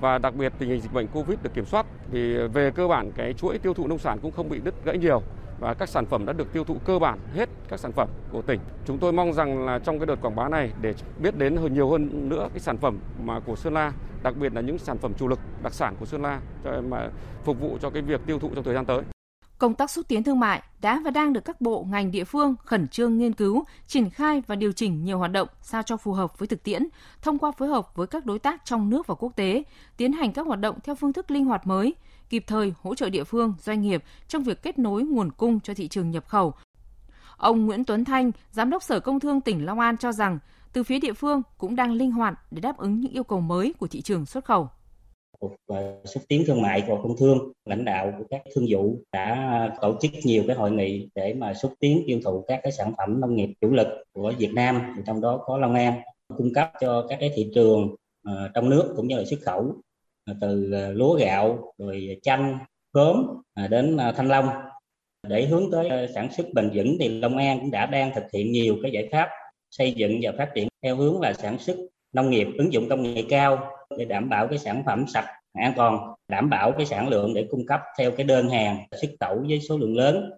Và 0.02 0.18
đặc 0.18 0.36
biệt 0.36 0.54
tình 0.58 0.70
hình 0.70 0.82
dịch 0.82 0.94
bệnh 0.94 1.08
Covid 1.08 1.38
được 1.44 1.54
kiểm 1.54 1.66
soát 1.66 1.86
thì 2.12 2.38
về 2.38 2.72
cơ 2.72 2.88
bản 2.88 3.12
cái 3.16 3.34
chuỗi 3.34 3.58
tiêu 3.58 3.74
thụ 3.74 3.88
nông 3.88 4.00
sản 4.00 4.20
cũng 4.22 4.32
không 4.32 4.50
bị 4.50 4.60
đứt 4.64 4.86
gãy 4.86 4.98
nhiều 4.98 5.22
và 5.60 5.74
các 5.74 5.90
sản 5.90 6.06
phẩm 6.06 6.26
đã 6.26 6.34
được 6.34 6.54
tiêu 6.54 6.64
thụ 6.64 6.76
cơ 6.86 7.00
bản 7.00 7.20
hết 7.36 7.50
các 7.70 7.80
sản 7.80 7.92
phẩm 7.92 8.10
của 8.32 8.42
tỉnh. 8.42 8.60
Chúng 8.86 8.98
tôi 8.98 9.14
mong 9.14 9.34
rằng 9.34 9.66
là 9.66 9.80
trong 9.80 10.00
cái 10.00 10.06
đợt 10.06 10.22
quảng 10.22 10.36
bá 10.36 10.50
này 10.50 10.72
để 10.82 10.94
biết 11.20 11.38
đến 11.38 11.58
hơn 11.58 11.74
nhiều 11.74 11.90
hơn 11.90 12.30
nữa 12.30 12.48
cái 12.54 12.60
sản 12.60 12.78
phẩm 12.78 12.98
mà 13.24 13.40
của 13.40 13.56
Sơn 13.56 13.74
La, 13.74 13.92
đặc 14.24 14.34
biệt 14.38 14.54
là 14.54 14.62
những 14.62 14.78
sản 14.78 14.98
phẩm 14.98 15.14
chủ 15.20 15.28
lực 15.28 15.40
đặc 15.64 15.74
sản 15.74 15.96
của 16.00 16.06
Sơn 16.06 16.22
La 16.22 16.40
cho 16.64 16.82
mà 16.82 17.10
phục 17.44 17.60
vụ 17.60 17.78
cho 17.82 17.90
cái 17.90 18.02
việc 18.02 18.22
tiêu 18.26 18.40
thụ 18.40 18.50
trong 18.56 18.64
thời 18.64 18.74
gian 18.74 18.86
tới. 18.86 19.02
Công 19.58 19.74
tác 19.74 19.92
xúc 19.92 20.08
tiến 20.08 20.24
thương 20.24 20.40
mại 20.40 20.64
đã 20.82 21.02
và 21.06 21.12
đang 21.12 21.34
được 21.34 21.46
các 21.46 21.62
bộ, 21.62 21.86
ngành 21.90 22.12
địa 22.12 22.24
phương 22.24 22.56
khẩn 22.66 22.88
trương 22.88 23.18
nghiên 23.18 23.34
cứu, 23.34 23.64
triển 23.88 24.10
khai 24.10 24.44
và 24.48 24.56
điều 24.56 24.72
chỉnh 24.72 25.04
nhiều 25.04 25.18
hoạt 25.18 25.32
động 25.32 25.48
sao 25.62 25.84
cho 25.84 25.98
phù 25.98 26.14
hợp 26.14 26.40
với 26.40 26.48
thực 26.48 26.64
tiễn, 26.64 26.88
thông 27.22 27.40
qua 27.40 27.52
phối 27.52 27.68
hợp 27.68 27.96
với 27.96 28.08
các 28.08 28.26
đối 28.26 28.40
tác 28.40 28.66
trong 28.66 28.90
nước 28.90 29.08
và 29.08 29.16
quốc 29.16 29.36
tế, 29.36 29.64
tiến 29.98 30.14
hành 30.14 30.34
các 30.34 30.48
hoạt 30.48 30.60
động 30.60 30.80
theo 30.84 30.96
phương 30.96 31.14
thức 31.14 31.32
linh 31.32 31.46
hoạt 31.46 31.68
mới, 31.68 31.96
kịp 32.30 32.44
thời 32.48 32.74
hỗ 32.82 32.96
trợ 32.96 33.10
địa 33.10 33.24
phương, 33.24 33.54
doanh 33.60 33.82
nghiệp 33.82 34.04
trong 34.28 34.44
việc 34.44 34.64
kết 34.64 34.80
nối 34.80 35.04
nguồn 35.04 35.32
cung 35.32 35.60
cho 35.60 35.74
thị 35.74 35.88
trường 35.88 36.12
nhập 36.12 36.28
khẩu. 36.28 36.54
Ông 37.38 37.66
Nguyễn 37.66 37.84
Tuấn 37.84 38.06
Thanh, 38.06 38.32
Giám 38.52 38.70
đốc 38.70 38.84
Sở 38.84 39.00
Công 39.00 39.20
Thương 39.20 39.42
tỉnh 39.42 39.66
Long 39.66 39.80
An 39.80 39.98
cho 39.98 40.12
rằng, 40.12 40.40
từ 40.74 40.84
phía 40.84 41.00
địa 41.00 41.14
phương 41.14 41.42
cũng 41.58 41.76
đang 41.76 41.94
linh 41.94 42.12
hoạt 42.12 42.34
để 42.52 42.62
đáp 42.62 42.78
ứng 42.78 43.00
những 43.00 43.12
yêu 43.12 43.24
cầu 43.24 43.42
mới 43.42 43.74
của 43.80 43.88
thị 43.88 44.02
trường 44.02 44.26
xuất 44.26 44.46
khẩu. 44.46 44.70
Cục 45.44 45.56
ờ, 45.68 46.02
xúc 46.06 46.24
tiến 46.28 46.44
thương 46.48 46.62
mại 46.62 46.84
của 46.88 47.00
Công 47.04 47.18
Thương, 47.18 47.52
lãnh 47.66 47.86
đạo 47.86 48.14
của 48.18 48.24
các 48.30 48.42
thương 48.56 48.66
vụ 48.70 48.98
đã 49.12 49.70
tổ 49.82 49.98
chức 50.02 50.12
nhiều 50.24 50.44
cái 50.48 50.56
hội 50.56 50.72
nghị 50.72 51.10
để 51.16 51.34
mà 51.34 51.54
xúc 51.54 51.74
tiến 51.80 52.04
tiêu 52.08 52.20
thụ 52.24 52.44
các 52.48 52.60
cái 52.64 52.72
sản 52.72 52.94
phẩm 52.98 53.22
nông 53.22 53.36
nghiệp 53.36 53.50
chủ 53.62 53.72
lực 53.72 53.88
của 54.14 54.34
Việt 54.38 54.52
Nam, 54.54 54.82
trong 55.06 55.22
đó 55.22 55.42
có 55.46 55.58
Long 55.58 55.74
An, 55.74 56.02
cung 56.38 56.54
cấp 56.54 56.72
cho 56.82 57.06
các 57.10 57.18
cái 57.20 57.32
thị 57.36 57.52
trường 57.56 57.96
uh, 58.30 58.52
trong 58.54 58.70
nước 58.70 58.94
cũng 58.96 59.08
như 59.08 59.18
là 59.18 59.26
xuất 59.26 59.40
khẩu 59.46 59.76
ờ, 60.26 60.34
từ 60.42 60.70
lúa 60.94 61.14
gạo 61.14 61.74
rồi 61.78 62.20
chanh 62.22 62.58
khóm 62.94 63.26
đến 63.70 63.98
thanh 64.16 64.28
long. 64.28 64.50
Để 65.28 65.46
hướng 65.46 65.72
tới 65.72 66.08
sản 66.14 66.32
xuất 66.32 66.48
bền 66.54 66.70
vững 66.74 66.98
thì 67.00 67.10
Long 67.10 67.38
An 67.38 67.60
cũng 67.60 67.72
đã 67.72 67.86
đang 67.86 68.12
thực 68.16 68.24
hiện 68.34 68.52
nhiều 68.52 68.78
cái 68.84 68.92
giải 68.92 69.10
pháp 69.12 69.30
xây 69.72 69.92
dựng 69.92 70.20
và 70.22 70.32
phát 70.38 70.52
triển 70.56 70.68
theo 70.84 70.96
hướng 70.96 71.22
là 71.22 71.34
sản 71.34 71.60
xuất 71.60 71.76
nông 72.14 72.30
nghiệp 72.30 72.48
ứng 72.58 72.74
dụng 72.74 72.90
công 72.90 73.04
nghệ 73.04 73.24
cao 73.30 73.70
để 73.98 74.06
đảm 74.06 74.30
bảo 74.30 74.48
cái 74.48 74.58
sản 74.58 74.84
phẩm 74.86 75.06
sạch 75.08 75.26
an 75.54 75.74
toàn 75.76 75.98
đảm 76.28 76.50
bảo 76.50 76.72
cái 76.78 76.86
sản 76.86 77.10
lượng 77.10 77.34
để 77.34 77.48
cung 77.52 77.66
cấp 77.68 77.82
theo 77.98 78.12
cái 78.12 78.26
đơn 78.26 78.50
hàng 78.50 78.78
xuất 79.02 79.10
khẩu 79.20 79.46
với 79.48 79.62
số 79.62 79.78
lượng 79.78 79.98
lớn 79.98 80.32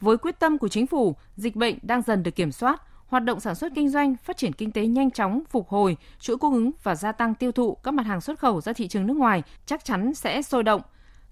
với 0.00 0.18
quyết 0.18 0.38
tâm 0.38 0.58
của 0.58 0.68
chính 0.68 0.86
phủ, 0.86 1.16
dịch 1.36 1.56
bệnh 1.56 1.78
đang 1.82 2.02
dần 2.02 2.22
được 2.22 2.30
kiểm 2.36 2.52
soát, 2.52 2.82
hoạt 3.06 3.24
động 3.24 3.40
sản 3.40 3.54
xuất 3.54 3.72
kinh 3.74 3.88
doanh, 3.88 4.16
phát 4.16 4.36
triển 4.36 4.52
kinh 4.52 4.72
tế 4.72 4.86
nhanh 4.86 5.10
chóng, 5.10 5.42
phục 5.50 5.68
hồi, 5.68 5.96
chuỗi 6.20 6.38
cung 6.38 6.54
ứng 6.54 6.70
và 6.82 6.94
gia 6.94 7.12
tăng 7.12 7.34
tiêu 7.34 7.52
thụ 7.52 7.74
các 7.74 7.94
mặt 7.94 8.06
hàng 8.06 8.20
xuất 8.20 8.38
khẩu 8.38 8.60
ra 8.60 8.72
thị 8.72 8.88
trường 8.88 9.06
nước 9.06 9.16
ngoài 9.16 9.42
chắc 9.66 9.84
chắn 9.84 10.14
sẽ 10.14 10.42
sôi 10.42 10.62
động. 10.62 10.82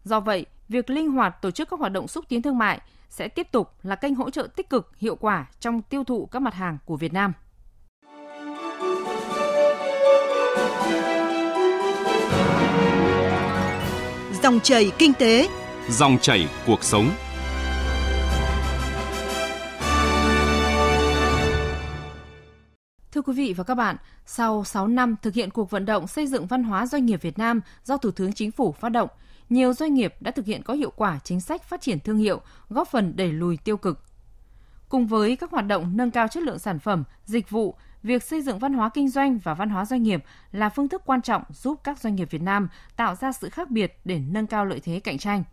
Do 0.05 0.21
vậy, 0.21 0.47
việc 0.69 0.91
linh 0.91 1.11
hoạt 1.11 1.43
tổ 1.43 1.50
chức 1.50 1.71
các 1.71 1.81
hoạt 1.81 1.93
động 1.93 2.09
xúc 2.09 2.25
tiến 2.29 2.43
thương 2.43 2.59
mại 2.59 2.81
sẽ 3.09 3.29
tiếp 3.29 3.53
tục 3.53 3.71
là 3.83 3.94
kênh 3.94 4.15
hỗ 4.15 4.31
trợ 4.31 4.49
tích 4.56 4.71
cực, 4.71 4.93
hiệu 4.99 5.17
quả 5.17 5.47
trong 5.61 5.83
tiêu 5.83 6.05
thụ 6.05 6.27
các 6.27 6.43
mặt 6.43 6.55
hàng 6.55 6.79
của 6.85 6.97
Việt 6.97 7.12
Nam. 7.12 7.33
Dòng 14.46 14.60
chảy 14.60 14.93
kinh 14.98 15.12
tế, 15.14 15.48
dòng 15.88 16.19
chảy 16.19 16.48
cuộc 16.66 16.84
sống. 16.84 17.10
Thưa 23.12 23.22
quý 23.22 23.34
vị 23.34 23.54
và 23.56 23.64
các 23.64 23.75
bạn, 23.75 23.96
sau 24.26 24.64
6 24.64 24.88
năm 24.88 25.16
thực 25.22 25.34
hiện 25.34 25.50
cuộc 25.50 25.70
vận 25.70 25.87
động 25.87 26.06
xây 26.06 26.26
dựng 26.26 26.46
văn 26.46 26.64
hóa 26.64 26.87
doanh 26.87 27.06
nghiệp 27.06 27.22
Việt 27.22 27.38
Nam 27.38 27.60
do 27.84 27.96
Thủ 27.96 28.10
tướng 28.10 28.32
Chính 28.32 28.50
phủ 28.50 28.72
phát 28.72 28.88
động, 28.88 29.08
nhiều 29.48 29.72
doanh 29.72 29.94
nghiệp 29.94 30.14
đã 30.20 30.31
thực 30.31 30.46
hiện 30.46 30.62
có 30.62 30.75
hiệu 30.75 30.92
quả 30.96 31.19
chính 31.25 31.40
sách 31.40 31.62
phát 31.64 31.81
triển 31.81 32.00
thương 32.00 32.19
hiệu, 32.19 32.40
góp 32.69 32.88
phần 32.88 33.16
đẩy 33.16 33.32
lùi 33.32 33.56
tiêu 33.56 33.76
cực. 33.76 34.00
Cùng 34.88 35.06
với 35.06 35.37
các 35.37 35.50
hoạt 35.50 35.66
động 35.66 35.96
nâng 35.96 36.10
cao 36.10 36.28
chất 36.28 36.42
lượng 36.42 36.58
sản 36.58 36.78
phẩm, 36.78 37.04
dịch 37.25 37.50
vụ, 37.50 37.75
việc 38.06 38.23
xây 38.23 38.43
dựng 38.43 38.58
văn 38.58 38.73
hóa 38.73 38.91
kinh 38.94 39.08
doanh 39.08 39.38
và 39.38 39.55
văn 39.55 39.70
hóa 39.70 39.85
doanh 39.85 40.03
nghiệp 40.03 40.25
là 40.53 40.69
phương 40.69 40.88
thức 40.88 41.03
quan 41.06 41.23
trọng 41.23 41.43
giúp 41.49 41.81
các 41.85 41.99
doanh 41.99 42.14
nghiệp 42.14 42.31
Việt 42.31 42.43
Nam 42.43 42.69
tạo 42.97 43.14
ra 43.14 43.32
sự 43.32 43.49
khác 43.49 43.70
biệt 43.70 43.99
để 44.05 44.19
nâng 44.19 44.47
cao 44.47 44.64
lợi 44.64 44.81
thế 44.81 45.00
cạnh 45.00 45.19
tranh. 45.19 45.44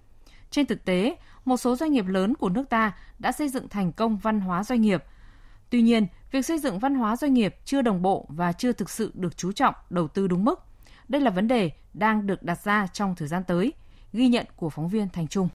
Trên 0.51 0.65
thực 0.65 0.85
tế, 0.85 1.15
một 1.45 1.57
số 1.57 1.75
doanh 1.75 1.91
nghiệp 1.91 2.05
lớn 2.07 2.35
của 2.35 2.49
nước 2.49 2.69
ta 2.69 2.93
đã 3.19 3.31
xây 3.31 3.49
dựng 3.49 3.69
thành 3.69 3.91
công 3.91 4.17
văn 4.17 4.39
hóa 4.39 4.63
doanh 4.63 4.81
nghiệp. 4.81 5.03
Tuy 5.69 5.81
nhiên, 5.81 6.07
việc 6.31 6.45
xây 6.45 6.59
dựng 6.59 6.79
văn 6.79 6.95
hóa 6.95 7.15
doanh 7.15 7.33
nghiệp 7.33 7.55
chưa 7.65 7.81
đồng 7.81 8.01
bộ 8.01 8.25
và 8.29 8.51
chưa 8.51 8.71
thực 8.71 8.89
sự 8.89 9.11
được 9.13 9.37
chú 9.37 9.51
trọng 9.51 9.75
đầu 9.89 10.07
tư 10.07 10.27
đúng 10.27 10.45
mức. 10.45 10.59
Đây 11.07 11.21
là 11.21 11.31
vấn 11.31 11.47
đề 11.47 11.71
đang 11.93 12.27
được 12.27 12.43
đặt 12.43 12.63
ra 12.63 12.87
trong 12.93 13.15
thời 13.15 13.27
gian 13.27 13.43
tới, 13.47 13.73
ghi 14.13 14.27
nhận 14.27 14.45
của 14.55 14.69
phóng 14.69 14.89
viên 14.89 15.09
Thành 15.09 15.27
Trung. 15.27 15.49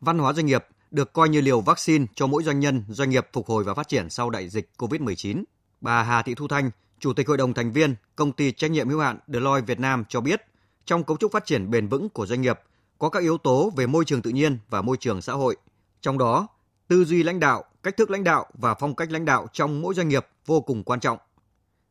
Văn 0.00 0.18
hóa 0.18 0.32
doanh 0.32 0.46
nghiệp 0.46 0.66
được 0.90 1.12
coi 1.12 1.28
như 1.28 1.40
liều 1.40 1.60
vaccine 1.60 2.06
cho 2.14 2.26
mỗi 2.26 2.42
doanh 2.42 2.60
nhân, 2.60 2.84
doanh 2.88 3.10
nghiệp 3.10 3.26
phục 3.32 3.46
hồi 3.46 3.64
và 3.64 3.74
phát 3.74 3.88
triển 3.88 4.10
sau 4.10 4.30
đại 4.30 4.48
dịch 4.48 4.70
COVID-19. 4.78 5.44
Bà 5.80 6.02
Hà 6.02 6.22
Thị 6.22 6.34
Thu 6.34 6.48
Thanh, 6.48 6.70
Chủ 6.98 7.12
tịch 7.12 7.28
Hội 7.28 7.36
đồng 7.36 7.54
thành 7.54 7.72
viên 7.72 7.94
Công 8.16 8.32
ty 8.32 8.52
trách 8.52 8.70
nhiệm 8.70 8.88
hữu 8.88 9.00
hạn 9.00 9.18
Deloitte 9.28 9.66
Việt 9.66 9.80
Nam 9.80 10.04
cho 10.08 10.20
biết, 10.20 10.42
trong 10.84 11.04
cấu 11.04 11.16
trúc 11.16 11.32
phát 11.32 11.46
triển 11.46 11.70
bền 11.70 11.88
vững 11.88 12.08
của 12.08 12.26
doanh 12.26 12.40
nghiệp 12.40 12.60
có 12.98 13.08
các 13.08 13.22
yếu 13.22 13.38
tố 13.38 13.72
về 13.76 13.86
môi 13.86 14.04
trường 14.04 14.22
tự 14.22 14.30
nhiên 14.30 14.58
và 14.70 14.82
môi 14.82 14.96
trường 14.96 15.22
xã 15.22 15.32
hội. 15.32 15.56
Trong 16.00 16.18
đó, 16.18 16.48
tư 16.88 17.04
duy 17.04 17.22
lãnh 17.22 17.40
đạo, 17.40 17.64
cách 17.82 17.96
thức 17.96 18.10
lãnh 18.10 18.24
đạo 18.24 18.46
và 18.54 18.74
phong 18.74 18.94
cách 18.94 19.10
lãnh 19.10 19.24
đạo 19.24 19.46
trong 19.52 19.82
mỗi 19.82 19.94
doanh 19.94 20.08
nghiệp 20.08 20.26
vô 20.46 20.60
cùng 20.60 20.84
quan 20.84 21.00
trọng. 21.00 21.18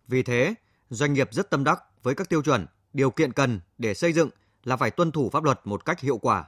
Vì 0.07 0.24
thế, 0.24 0.53
doanh 0.89 1.13
nghiệp 1.13 1.30
rất 1.31 1.50
tâm 1.50 1.63
đắc 1.63 1.83
với 2.03 2.15
các 2.15 2.29
tiêu 2.29 2.41
chuẩn, 2.41 2.65
điều 2.93 3.12
kiện 3.12 3.34
cần 3.34 3.60
để 3.77 3.93
xây 3.93 4.13
dựng 4.13 4.29
là 4.63 4.77
phải 4.77 4.91
tuân 4.91 5.12
thủ 5.12 5.29
pháp 5.29 5.43
luật 5.43 5.62
một 5.63 5.86
cách 5.86 6.00
hiệu 6.00 6.17
quả. 6.17 6.46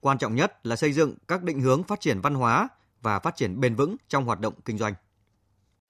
Quan 0.00 0.18
trọng 0.18 0.34
nhất 0.34 0.66
là 0.66 0.76
xây 0.76 0.92
dựng 0.92 1.14
các 1.28 1.42
định 1.42 1.60
hướng 1.60 1.82
phát 1.82 2.00
triển 2.00 2.20
văn 2.20 2.34
hóa 2.34 2.68
và 3.02 3.18
phát 3.18 3.36
triển 3.36 3.60
bền 3.60 3.74
vững 3.74 3.96
trong 4.08 4.24
hoạt 4.24 4.40
động 4.40 4.54
kinh 4.64 4.78
doanh. 4.78 4.94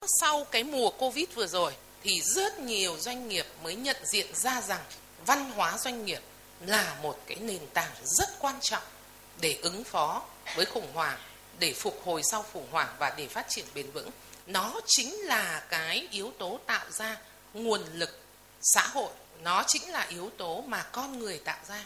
Sau 0.05 0.43
cái 0.51 0.63
mùa 0.63 0.89
Covid 0.89 1.25
vừa 1.35 1.47
rồi 1.47 1.73
thì 2.03 2.21
rất 2.21 2.59
nhiều 2.59 2.97
doanh 2.99 3.27
nghiệp 3.27 3.45
mới 3.63 3.75
nhận 3.75 3.97
diện 4.03 4.27
ra 4.33 4.61
rằng 4.61 4.81
văn 5.25 5.51
hóa 5.51 5.77
doanh 5.77 6.05
nghiệp 6.05 6.19
là 6.65 6.97
một 7.03 7.19
cái 7.27 7.37
nền 7.41 7.61
tảng 7.73 7.91
rất 8.03 8.29
quan 8.39 8.55
trọng 8.61 8.83
để 9.41 9.59
ứng 9.61 9.83
phó 9.83 10.23
với 10.55 10.65
khủng 10.65 10.87
hoảng, 10.93 11.17
để 11.59 11.73
phục 11.73 12.01
hồi 12.05 12.23
sau 12.23 12.43
khủng 12.53 12.67
hoảng 12.71 12.95
và 12.99 13.13
để 13.17 13.27
phát 13.27 13.45
triển 13.49 13.65
bền 13.75 13.91
vững. 13.91 14.09
Nó 14.47 14.81
chính 14.85 15.13
là 15.13 15.65
cái 15.69 16.07
yếu 16.11 16.31
tố 16.37 16.59
tạo 16.65 16.85
ra 16.91 17.17
nguồn 17.53 17.81
lực 17.93 18.19
xã 18.61 18.87
hội, 18.87 19.09
nó 19.43 19.63
chính 19.67 19.89
là 19.89 20.07
yếu 20.09 20.29
tố 20.37 20.63
mà 20.67 20.83
con 20.91 21.19
người 21.19 21.37
tạo 21.37 21.59
ra. 21.67 21.85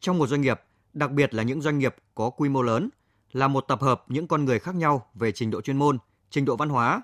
Trong 0.00 0.18
một 0.18 0.26
doanh 0.26 0.40
nghiệp, 0.40 0.60
đặc 0.92 1.10
biệt 1.10 1.34
là 1.34 1.42
những 1.42 1.62
doanh 1.62 1.78
nghiệp 1.78 1.96
có 2.14 2.30
quy 2.30 2.48
mô 2.48 2.62
lớn, 2.62 2.88
là 3.32 3.48
một 3.48 3.64
tập 3.68 3.82
hợp 3.82 4.04
những 4.08 4.28
con 4.28 4.44
người 4.44 4.58
khác 4.58 4.74
nhau 4.74 5.10
về 5.14 5.32
trình 5.32 5.50
độ 5.50 5.60
chuyên 5.60 5.76
môn, 5.76 5.98
trình 6.30 6.44
độ 6.44 6.56
văn 6.56 6.68
hóa, 6.68 7.02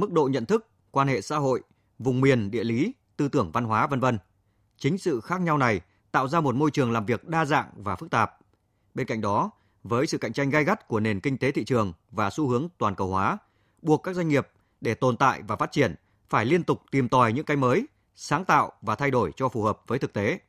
mức 0.00 0.12
độ 0.12 0.28
nhận 0.32 0.46
thức, 0.46 0.66
quan 0.90 1.08
hệ 1.08 1.20
xã 1.20 1.36
hội, 1.36 1.62
vùng 1.98 2.20
miền, 2.20 2.50
địa 2.50 2.64
lý, 2.64 2.92
tư 3.16 3.28
tưởng 3.28 3.52
văn 3.52 3.64
hóa 3.64 3.86
vân 3.86 4.00
vân. 4.00 4.18
Chính 4.76 4.98
sự 4.98 5.20
khác 5.20 5.40
nhau 5.40 5.58
này 5.58 5.80
tạo 6.12 6.28
ra 6.28 6.40
một 6.40 6.54
môi 6.54 6.70
trường 6.70 6.92
làm 6.92 7.06
việc 7.06 7.28
đa 7.28 7.44
dạng 7.44 7.70
và 7.76 7.96
phức 7.96 8.10
tạp. 8.10 8.38
Bên 8.94 9.06
cạnh 9.06 9.20
đó, 9.20 9.50
với 9.82 10.06
sự 10.06 10.18
cạnh 10.18 10.32
tranh 10.32 10.50
gay 10.50 10.64
gắt 10.64 10.88
của 10.88 11.00
nền 11.00 11.20
kinh 11.20 11.38
tế 11.38 11.52
thị 11.52 11.64
trường 11.64 11.92
và 12.10 12.30
xu 12.30 12.48
hướng 12.48 12.68
toàn 12.78 12.94
cầu 12.94 13.08
hóa, 13.08 13.38
buộc 13.82 14.02
các 14.02 14.16
doanh 14.16 14.28
nghiệp 14.28 14.48
để 14.80 14.94
tồn 14.94 15.16
tại 15.16 15.42
và 15.48 15.56
phát 15.56 15.72
triển 15.72 15.94
phải 16.28 16.46
liên 16.46 16.64
tục 16.64 16.82
tìm 16.90 17.08
tòi 17.08 17.32
những 17.32 17.44
cái 17.44 17.56
mới, 17.56 17.86
sáng 18.14 18.44
tạo 18.44 18.72
và 18.82 18.94
thay 18.94 19.10
đổi 19.10 19.32
cho 19.36 19.48
phù 19.48 19.62
hợp 19.62 19.80
với 19.86 19.98
thực 19.98 20.12
tế. 20.12 20.40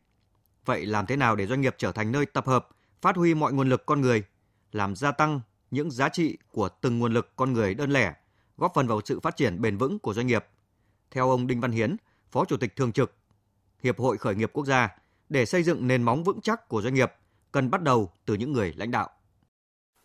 Vậy 0.65 0.85
làm 0.85 1.05
thế 1.05 1.15
nào 1.15 1.35
để 1.35 1.47
doanh 1.47 1.61
nghiệp 1.61 1.75
trở 1.77 1.91
thành 1.91 2.11
nơi 2.11 2.25
tập 2.25 2.47
hợp, 2.47 2.67
phát 3.01 3.15
huy 3.15 3.33
mọi 3.33 3.53
nguồn 3.53 3.69
lực 3.69 3.85
con 3.85 4.01
người, 4.01 4.23
làm 4.71 4.95
gia 4.95 5.11
tăng 5.11 5.41
những 5.71 5.91
giá 5.91 6.09
trị 6.09 6.37
của 6.51 6.69
từng 6.69 6.99
nguồn 6.99 7.13
lực 7.13 7.35
con 7.35 7.53
người 7.53 7.73
đơn 7.73 7.91
lẻ, 7.91 8.13
góp 8.59 8.71
phần 8.75 8.87
vào 8.87 9.01
sự 9.05 9.19
phát 9.19 9.37
triển 9.37 9.61
bền 9.61 9.77
vững 9.77 9.99
của 9.99 10.13
doanh 10.13 10.27
nghiệp. 10.27 10.45
Theo 11.11 11.29
ông 11.29 11.47
Đinh 11.47 11.61
Văn 11.61 11.71
Hiến, 11.71 11.95
Phó 12.31 12.45
Chủ 12.45 12.57
tịch 12.57 12.75
Thường 12.75 12.91
trực 12.91 13.15
Hiệp 13.83 13.99
hội 13.99 14.17
Khởi 14.17 14.35
nghiệp 14.35 14.49
Quốc 14.53 14.65
gia, 14.65 14.89
để 15.29 15.45
xây 15.45 15.63
dựng 15.63 15.87
nền 15.87 16.03
móng 16.03 16.23
vững 16.23 16.41
chắc 16.41 16.67
của 16.67 16.81
doanh 16.81 16.93
nghiệp 16.93 17.11
cần 17.51 17.69
bắt 17.69 17.81
đầu 17.81 18.11
từ 18.25 18.33
những 18.33 18.53
người 18.53 18.73
lãnh 18.77 18.91
đạo. 18.91 19.09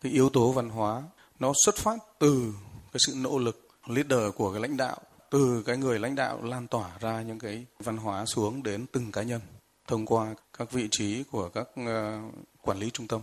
Cái 0.01 0.11
yếu 0.11 0.29
tố 0.29 0.51
văn 0.51 0.69
hóa 0.69 1.03
nó 1.39 1.53
xuất 1.65 1.75
phát 1.75 1.97
từ 2.19 2.53
cái 2.93 2.99
sự 3.07 3.13
nỗ 3.15 3.37
lực 3.37 3.67
leader 3.87 4.33
của 4.35 4.51
cái 4.51 4.61
lãnh 4.61 4.77
đạo 4.77 4.97
từ 5.29 5.63
cái 5.65 5.77
người 5.77 5.99
lãnh 5.99 6.15
đạo 6.15 6.43
lan 6.43 6.67
tỏa 6.67 6.97
ra 6.99 7.21
những 7.21 7.39
cái 7.39 7.65
văn 7.79 7.97
hóa 7.97 8.25
xuống 8.25 8.63
đến 8.63 8.85
từng 8.91 9.11
cá 9.11 9.23
nhân 9.23 9.41
thông 9.87 10.05
qua 10.05 10.35
các 10.57 10.71
vị 10.71 10.87
trí 10.91 11.23
của 11.31 11.49
các 11.49 11.67
ờ, 11.75 12.19
quản 12.61 12.77
lý 12.77 12.89
trung 12.89 13.07
tâm. 13.07 13.21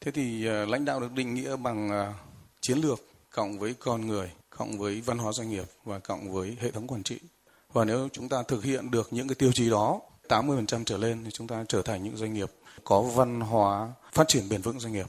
Thế 0.00 0.10
thì 0.10 0.46
ờ, 0.46 0.64
lãnh 0.64 0.84
đạo 0.84 1.00
được 1.00 1.12
định 1.12 1.34
nghĩa 1.34 1.56
bằng 1.56 1.90
ờ, 1.90 2.12
chiến 2.60 2.78
lược 2.78 3.00
cộng 3.30 3.58
với 3.58 3.74
con 3.74 4.06
người, 4.06 4.30
cộng 4.56 4.78
với 4.78 5.00
văn 5.00 5.18
hóa 5.18 5.32
doanh 5.32 5.50
nghiệp 5.50 5.64
và 5.84 5.98
cộng 5.98 6.32
với 6.32 6.56
hệ 6.60 6.70
thống 6.70 6.86
quản 6.86 7.02
trị. 7.02 7.18
Và 7.72 7.84
nếu 7.84 8.08
chúng 8.12 8.28
ta 8.28 8.42
thực 8.42 8.64
hiện 8.64 8.90
được 8.90 9.12
những 9.12 9.28
cái 9.28 9.34
tiêu 9.34 9.52
chí 9.52 9.70
đó 9.70 10.00
80% 10.28 10.84
trở 10.84 10.96
lên 10.96 11.24
thì 11.24 11.30
chúng 11.30 11.46
ta 11.46 11.64
trở 11.68 11.82
thành 11.82 12.02
những 12.02 12.16
doanh 12.16 12.34
nghiệp 12.34 12.50
có 12.84 13.02
văn 13.02 13.40
hóa 13.40 13.92
phát 14.12 14.28
triển 14.28 14.48
bền 14.48 14.62
vững 14.62 14.80
doanh 14.80 14.92
nghiệp. 14.92 15.06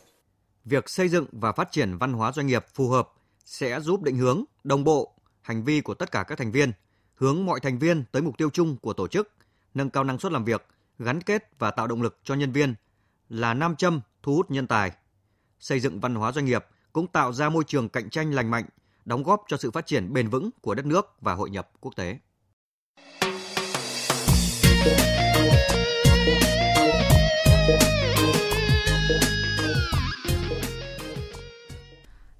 Việc 0.65 0.89
xây 0.89 1.09
dựng 1.09 1.25
và 1.31 1.51
phát 1.51 1.71
triển 1.71 1.97
văn 1.97 2.13
hóa 2.13 2.31
doanh 2.31 2.47
nghiệp 2.47 2.65
phù 2.73 2.89
hợp 2.89 3.09
sẽ 3.45 3.79
giúp 3.79 4.03
định 4.03 4.17
hướng, 4.17 4.43
đồng 4.63 4.83
bộ 4.83 5.13
hành 5.41 5.63
vi 5.63 5.81
của 5.81 5.93
tất 5.93 6.11
cả 6.11 6.23
các 6.23 6.37
thành 6.37 6.51
viên, 6.51 6.71
hướng 7.15 7.45
mọi 7.45 7.59
thành 7.59 7.79
viên 7.79 8.03
tới 8.11 8.21
mục 8.21 8.37
tiêu 8.37 8.49
chung 8.49 8.77
của 8.77 8.93
tổ 8.93 9.07
chức, 9.07 9.31
nâng 9.73 9.89
cao 9.89 10.03
năng 10.03 10.19
suất 10.19 10.31
làm 10.31 10.45
việc, 10.45 10.65
gắn 10.99 11.21
kết 11.21 11.49
và 11.59 11.71
tạo 11.71 11.87
động 11.87 12.01
lực 12.01 12.19
cho 12.23 12.35
nhân 12.35 12.51
viên 12.51 12.75
là 13.29 13.53
nam 13.53 13.75
châm 13.75 14.01
thu 14.23 14.35
hút 14.35 14.51
nhân 14.51 14.67
tài. 14.67 14.91
Xây 15.59 15.79
dựng 15.79 15.99
văn 15.99 16.15
hóa 16.15 16.31
doanh 16.31 16.45
nghiệp 16.45 16.65
cũng 16.93 17.07
tạo 17.07 17.33
ra 17.33 17.49
môi 17.49 17.63
trường 17.67 17.89
cạnh 17.89 18.09
tranh 18.09 18.33
lành 18.33 18.51
mạnh, 18.51 18.65
đóng 19.07 19.23
góp 19.23 19.43
cho 19.47 19.57
sự 19.57 19.71
phát 19.71 19.85
triển 19.85 20.13
bền 20.13 20.29
vững 20.29 20.49
của 20.61 20.75
đất 20.75 20.85
nước 20.85 21.15
và 21.21 21.33
hội 21.33 21.49
nhập 21.49 21.69
quốc 21.79 21.95
tế. 21.95 22.17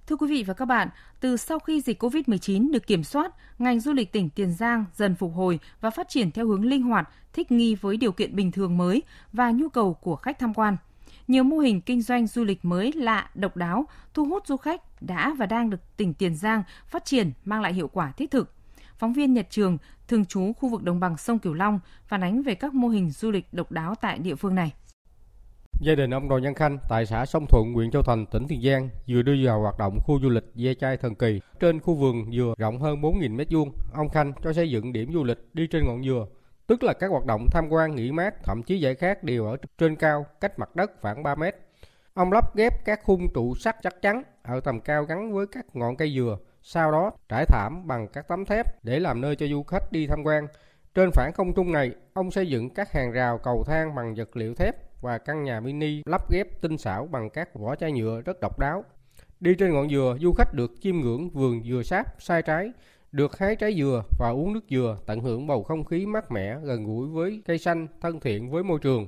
Thưa 0.08 0.16
quý 0.16 0.28
vị 0.28 0.44
và 0.44 0.54
các 0.54 0.66
bạn, 0.66 0.90
từ 1.20 1.38
sau 1.38 1.60
khi 1.60 1.82
dịch 1.82 2.04
COVID-19 2.04 2.72
được 2.72 2.88
kiểm 2.88 3.04
soát, 3.04 3.32
ngành 3.60 3.80
du 3.80 3.94
lịch 3.94 4.12
tỉnh 4.12 4.30
Tiền 4.30 4.54
Giang 4.54 4.86
dần 4.96 5.16
phục 5.16 5.34
hồi 5.36 5.60
và 5.82 5.90
phát 5.90 6.10
triển 6.10 6.32
theo 6.32 6.48
hướng 6.48 6.66
linh 6.66 6.84
hoạt, 6.84 7.10
thích 7.34 7.52
nghi 7.52 7.76
với 7.76 7.98
điều 7.98 8.12
kiện 8.12 8.36
bình 8.36 8.52
thường 8.52 8.78
mới 8.78 9.04
và 9.34 9.52
nhu 9.52 9.70
cầu 9.70 9.94
của 9.94 10.16
khách 10.16 10.40
tham 10.40 10.54
quan. 10.54 10.78
Nhiều 11.28 11.44
mô 11.44 11.58
hình 11.58 11.82
kinh 11.82 12.02
doanh 12.02 12.28
du 12.28 12.44
lịch 12.44 12.66
mới 12.66 12.92
lạ, 12.92 13.30
độc 13.36 13.58
đáo, 13.58 13.86
thu 14.14 14.26
hút 14.26 14.48
du 14.48 14.58
khách 14.58 14.82
đã 15.02 15.34
và 15.38 15.46
đang 15.46 15.70
được 15.70 15.98
tỉnh 15.98 16.14
Tiền 16.14 16.36
Giang 16.36 16.64
phát 16.88 17.06
triển 17.06 17.32
mang 17.46 17.62
lại 17.62 17.74
hiệu 17.74 17.88
quả 17.88 18.12
thiết 18.12 18.32
thực. 18.32 18.54
Phóng 18.98 19.14
viên 19.14 19.34
Nhật 19.34 19.48
Trường, 19.50 19.78
thường 20.08 20.26
trú 20.26 20.54
khu 20.54 20.70
vực 20.70 20.84
đồng 20.84 21.00
bằng 21.00 21.18
sông 21.18 21.40
Cửu 21.40 21.54
Long, 21.54 21.80
phản 22.08 22.24
ánh 22.24 22.44
về 22.44 22.56
các 22.56 22.74
mô 22.74 22.88
hình 22.88 23.12
du 23.12 23.32
lịch 23.32 23.46
độc 23.52 23.72
đáo 23.72 23.96
tại 24.02 24.20
địa 24.20 24.36
phương 24.36 24.56
này. 24.56 24.74
Gia 25.82 25.96
đình 25.96 26.14
ông 26.14 26.30
Đoàn 26.30 26.44
Văn 26.44 26.54
Khanh 26.54 26.78
tại 26.90 27.06
xã 27.06 27.26
Sông 27.26 27.46
Thuận, 27.50 27.74
huyện 27.74 27.92
Châu 27.92 28.02
Thành, 28.02 28.26
tỉnh 28.26 28.48
Tiền 28.48 28.62
Giang 28.62 28.90
vừa 29.08 29.22
đưa 29.22 29.46
vào 29.46 29.62
hoạt 29.62 29.76
động 29.80 30.00
khu 30.04 30.20
du 30.22 30.30
lịch 30.30 30.46
Ve 30.56 30.74
Chai 30.74 30.98
Thần 30.98 31.16
Kỳ. 31.16 31.40
Trên 31.60 31.80
khu 31.80 31.96
vườn 31.96 32.32
dừa 32.32 32.54
rộng 32.58 32.80
hơn 32.80 33.02
4.000 33.02 33.36
m2, 33.38 33.72
ông 33.94 34.10
Khanh 34.10 34.34
cho 34.44 34.54
xây 34.54 34.72
dựng 34.72 34.94
điểm 34.94 35.14
du 35.14 35.24
lịch 35.24 35.38
đi 35.54 35.68
trên 35.68 35.84
ngọn 35.86 36.04
dừa, 36.04 36.26
tức 36.68 36.84
là 36.84 36.94
các 36.94 37.12
hoạt 37.12 37.26
động 37.26 37.48
tham 37.52 37.70
quan, 37.70 37.96
nghỉ 37.96 38.12
mát, 38.12 38.44
thậm 38.44 38.64
chí 38.64 38.80
giải 38.80 38.96
khát 38.96 39.24
đều 39.24 39.46
ở 39.46 39.58
trên 39.78 39.96
cao, 39.96 40.26
cách 40.42 40.60
mặt 40.60 40.76
đất 40.76 40.92
khoảng 41.02 41.24
3 41.24 41.36
mét. 41.36 41.56
Ông 42.14 42.32
lắp 42.32 42.56
ghép 42.56 42.86
các 42.86 43.00
khung 43.04 43.28
trụ 43.34 43.56
sắt 43.56 43.76
chắc 43.84 44.02
chắn 44.02 44.24
ở 44.44 44.60
tầm 44.60 44.80
cao 44.80 45.04
gắn 45.04 45.34
với 45.34 45.48
các 45.48 45.66
ngọn 45.74 45.98
cây 45.98 46.14
dừa, 46.16 46.38
sau 46.62 46.92
đó 46.92 47.12
trải 47.30 47.46
thảm 47.46 47.88
bằng 47.88 48.08
các 48.08 48.28
tấm 48.28 48.46
thép 48.46 48.84
để 48.84 49.00
làm 49.00 49.22
nơi 49.22 49.36
cho 49.36 49.48
du 49.48 49.64
khách 49.64 49.92
đi 49.92 50.08
tham 50.08 50.24
quan. 50.24 50.48
Trên 50.94 51.12
phản 51.12 51.32
không 51.34 51.54
trung 51.54 51.72
này, 51.72 51.92
ông 52.14 52.32
xây 52.32 52.48
dựng 52.48 52.70
các 52.70 52.92
hàng 52.92 53.12
rào 53.12 53.38
cầu 53.38 53.64
thang 53.68 53.96
bằng 53.96 54.16
vật 54.16 54.38
liệu 54.38 54.56
thép 54.56 55.02
và 55.02 55.18
căn 55.18 55.44
nhà 55.44 55.60
mini 55.60 56.02
lắp 56.06 56.32
ghép 56.32 56.62
tinh 56.62 56.78
xảo 56.78 57.06
bằng 57.06 57.30
các 57.30 57.56
vỏ 57.56 57.76
chai 57.76 57.92
nhựa 57.92 58.22
rất 58.22 58.40
độc 58.42 58.60
đáo. 58.60 58.84
Đi 59.40 59.56
trên 59.56 59.74
ngọn 59.74 59.90
dừa, 59.90 60.18
du 60.22 60.34
khách 60.34 60.54
được 60.54 60.72
chiêm 60.82 60.96
ngưỡng 60.96 61.30
vườn 61.30 61.64
dừa 61.64 61.84
sáp, 61.84 62.16
sai 62.20 62.42
trái, 62.42 62.72
được 63.18 63.38
hái 63.38 63.56
trái 63.56 63.76
dừa 63.78 64.04
và 64.20 64.30
uống 64.30 64.54
nước 64.54 64.66
dừa, 64.70 64.98
tận 65.06 65.20
hưởng 65.20 65.48
bầu 65.48 65.64
không 65.64 65.84
khí 65.84 66.06
mát 66.06 66.32
mẻ, 66.32 66.58
gần 66.64 66.86
gũi 66.86 67.08
với 67.08 67.42
cây 67.46 67.58
xanh, 67.58 67.88
thân 68.02 68.20
thiện 68.20 68.52
với 68.52 68.64
môi 68.64 68.80
trường. 68.80 69.08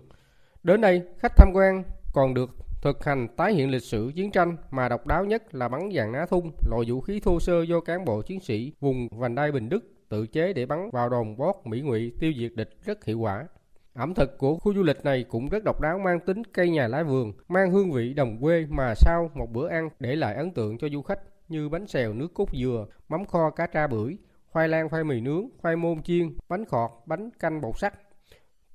Đến 0.63 0.81
đây, 0.81 1.01
khách 1.19 1.31
tham 1.37 1.51
quan 1.53 1.83
còn 2.13 2.33
được 2.33 2.49
thực 2.81 3.05
hành 3.05 3.27
tái 3.37 3.53
hiện 3.53 3.69
lịch 3.71 3.83
sử 3.83 4.11
chiến 4.15 4.31
tranh 4.31 4.57
mà 4.71 4.89
độc 4.89 5.07
đáo 5.07 5.25
nhất 5.25 5.55
là 5.55 5.67
bắn 5.67 5.89
dàn 5.95 6.11
ná 6.11 6.25
thun, 6.25 6.51
loại 6.69 6.83
vũ 6.87 7.01
khí 7.01 7.19
thô 7.19 7.39
sơ 7.39 7.61
do 7.63 7.79
cán 7.79 8.05
bộ 8.05 8.21
chiến 8.21 8.39
sĩ 8.39 8.71
vùng 8.79 9.07
vành 9.11 9.35
đai 9.35 9.51
Bình 9.51 9.69
Đức 9.69 9.83
tự 10.09 10.27
chế 10.27 10.53
để 10.53 10.65
bắn 10.65 10.89
vào 10.91 11.09
đồn 11.09 11.37
bót 11.37 11.55
Mỹ 11.65 11.81
Ngụy 11.81 12.11
tiêu 12.19 12.33
diệt 12.39 12.51
địch 12.55 12.69
rất 12.85 13.05
hiệu 13.05 13.19
quả. 13.19 13.47
Ẩm 13.93 14.13
thực 14.13 14.37
của 14.37 14.55
khu 14.55 14.73
du 14.73 14.83
lịch 14.83 15.05
này 15.05 15.25
cũng 15.29 15.49
rất 15.49 15.63
độc 15.63 15.81
đáo 15.81 15.99
mang 15.99 16.19
tính 16.19 16.43
cây 16.43 16.69
nhà 16.69 16.87
lá 16.87 17.03
vườn, 17.03 17.33
mang 17.47 17.71
hương 17.71 17.91
vị 17.91 18.13
đồng 18.13 18.37
quê 18.41 18.65
mà 18.69 18.93
sau 18.95 19.31
một 19.33 19.51
bữa 19.51 19.67
ăn 19.67 19.89
để 19.99 20.15
lại 20.15 20.35
ấn 20.35 20.51
tượng 20.51 20.77
cho 20.77 20.89
du 20.89 21.01
khách 21.01 21.19
như 21.49 21.69
bánh 21.69 21.87
xèo 21.87 22.13
nước 22.13 22.33
cốt 22.33 22.49
dừa, 22.53 22.87
mắm 23.09 23.25
kho 23.25 23.49
cá 23.49 23.67
tra 23.67 23.87
bưởi, 23.87 24.17
khoai 24.45 24.67
lang 24.67 24.89
khoai 24.89 25.03
mì 25.03 25.21
nướng, 25.21 25.49
khoai 25.61 25.75
môn 25.75 26.01
chiên, 26.01 26.37
bánh 26.49 26.65
khọt, 26.65 26.91
bánh 27.05 27.29
canh 27.39 27.61
bột 27.61 27.79
sắt. 27.79 27.93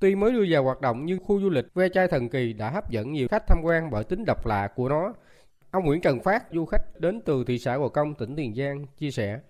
Tuy 0.01 0.15
mới 0.15 0.33
đưa 0.33 0.45
vào 0.51 0.65
hoạt 0.65 0.81
động 0.81 1.07
nhưng 1.07 1.25
khu 1.25 1.41
du 1.41 1.51
lịch 1.51 1.75
Ve 1.75 1.89
Chai 1.89 2.09
Thần 2.09 2.29
Kỳ 2.29 2.53
đã 2.53 2.71
hấp 2.71 2.91
dẫn 2.91 3.13
nhiều 3.13 3.29
khách 3.31 3.47
tham 3.47 3.59
quan 3.63 3.91
bởi 3.91 4.05
tính 4.05 4.25
độc 4.27 4.47
lạ 4.47 4.69
của 4.77 4.89
nó. 4.89 5.15
Ông 5.71 5.85
Nguyễn 5.85 6.01
Trần 6.01 6.21
Phát, 6.21 6.45
du 6.53 6.65
khách 6.65 7.01
đến 7.01 7.21
từ 7.21 7.45
thị 7.45 7.59
xã 7.59 7.77
Gò 7.77 7.89
Công, 7.89 8.15
tỉnh 8.15 8.37
Tiền 8.37 8.55
Giang, 8.55 8.87
chia 8.99 9.11
sẻ. 9.11 9.41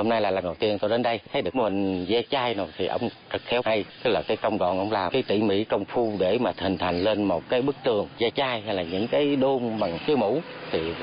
Hôm 0.00 0.08
nay 0.08 0.20
là 0.20 0.30
lần 0.30 0.44
đầu 0.44 0.54
tiên 0.54 0.78
tôi 0.80 0.90
đến 0.90 1.02
đây. 1.02 1.20
Thấy 1.32 1.42
được 1.42 1.54
mô 1.54 1.64
hình 1.64 2.06
ve 2.08 2.22
chai 2.30 2.54
rồi 2.54 2.66
thì 2.76 2.86
ông 2.86 3.08
thật 3.30 3.40
khéo 3.44 3.62
hay. 3.64 3.84
Tức 4.04 4.10
là 4.10 4.22
cái 4.28 4.36
công 4.36 4.58
đoạn 4.58 4.78
ông 4.78 4.92
làm, 4.92 5.12
cái 5.12 5.22
tỉ 5.28 5.42
mỉ 5.42 5.64
công 5.64 5.84
phu 5.84 6.12
để 6.18 6.38
mà 6.38 6.52
hình 6.58 6.78
thành 6.78 7.00
lên 7.00 7.24
một 7.24 7.42
cái 7.48 7.62
bức 7.62 7.76
tường 7.84 8.08
ve 8.18 8.30
chai 8.30 8.60
hay 8.60 8.74
là 8.74 8.82
những 8.82 9.08
cái 9.08 9.36
đôn 9.36 9.80
bằng 9.80 9.98
cái 10.06 10.16
mũ 10.16 10.40
thì 10.70 10.94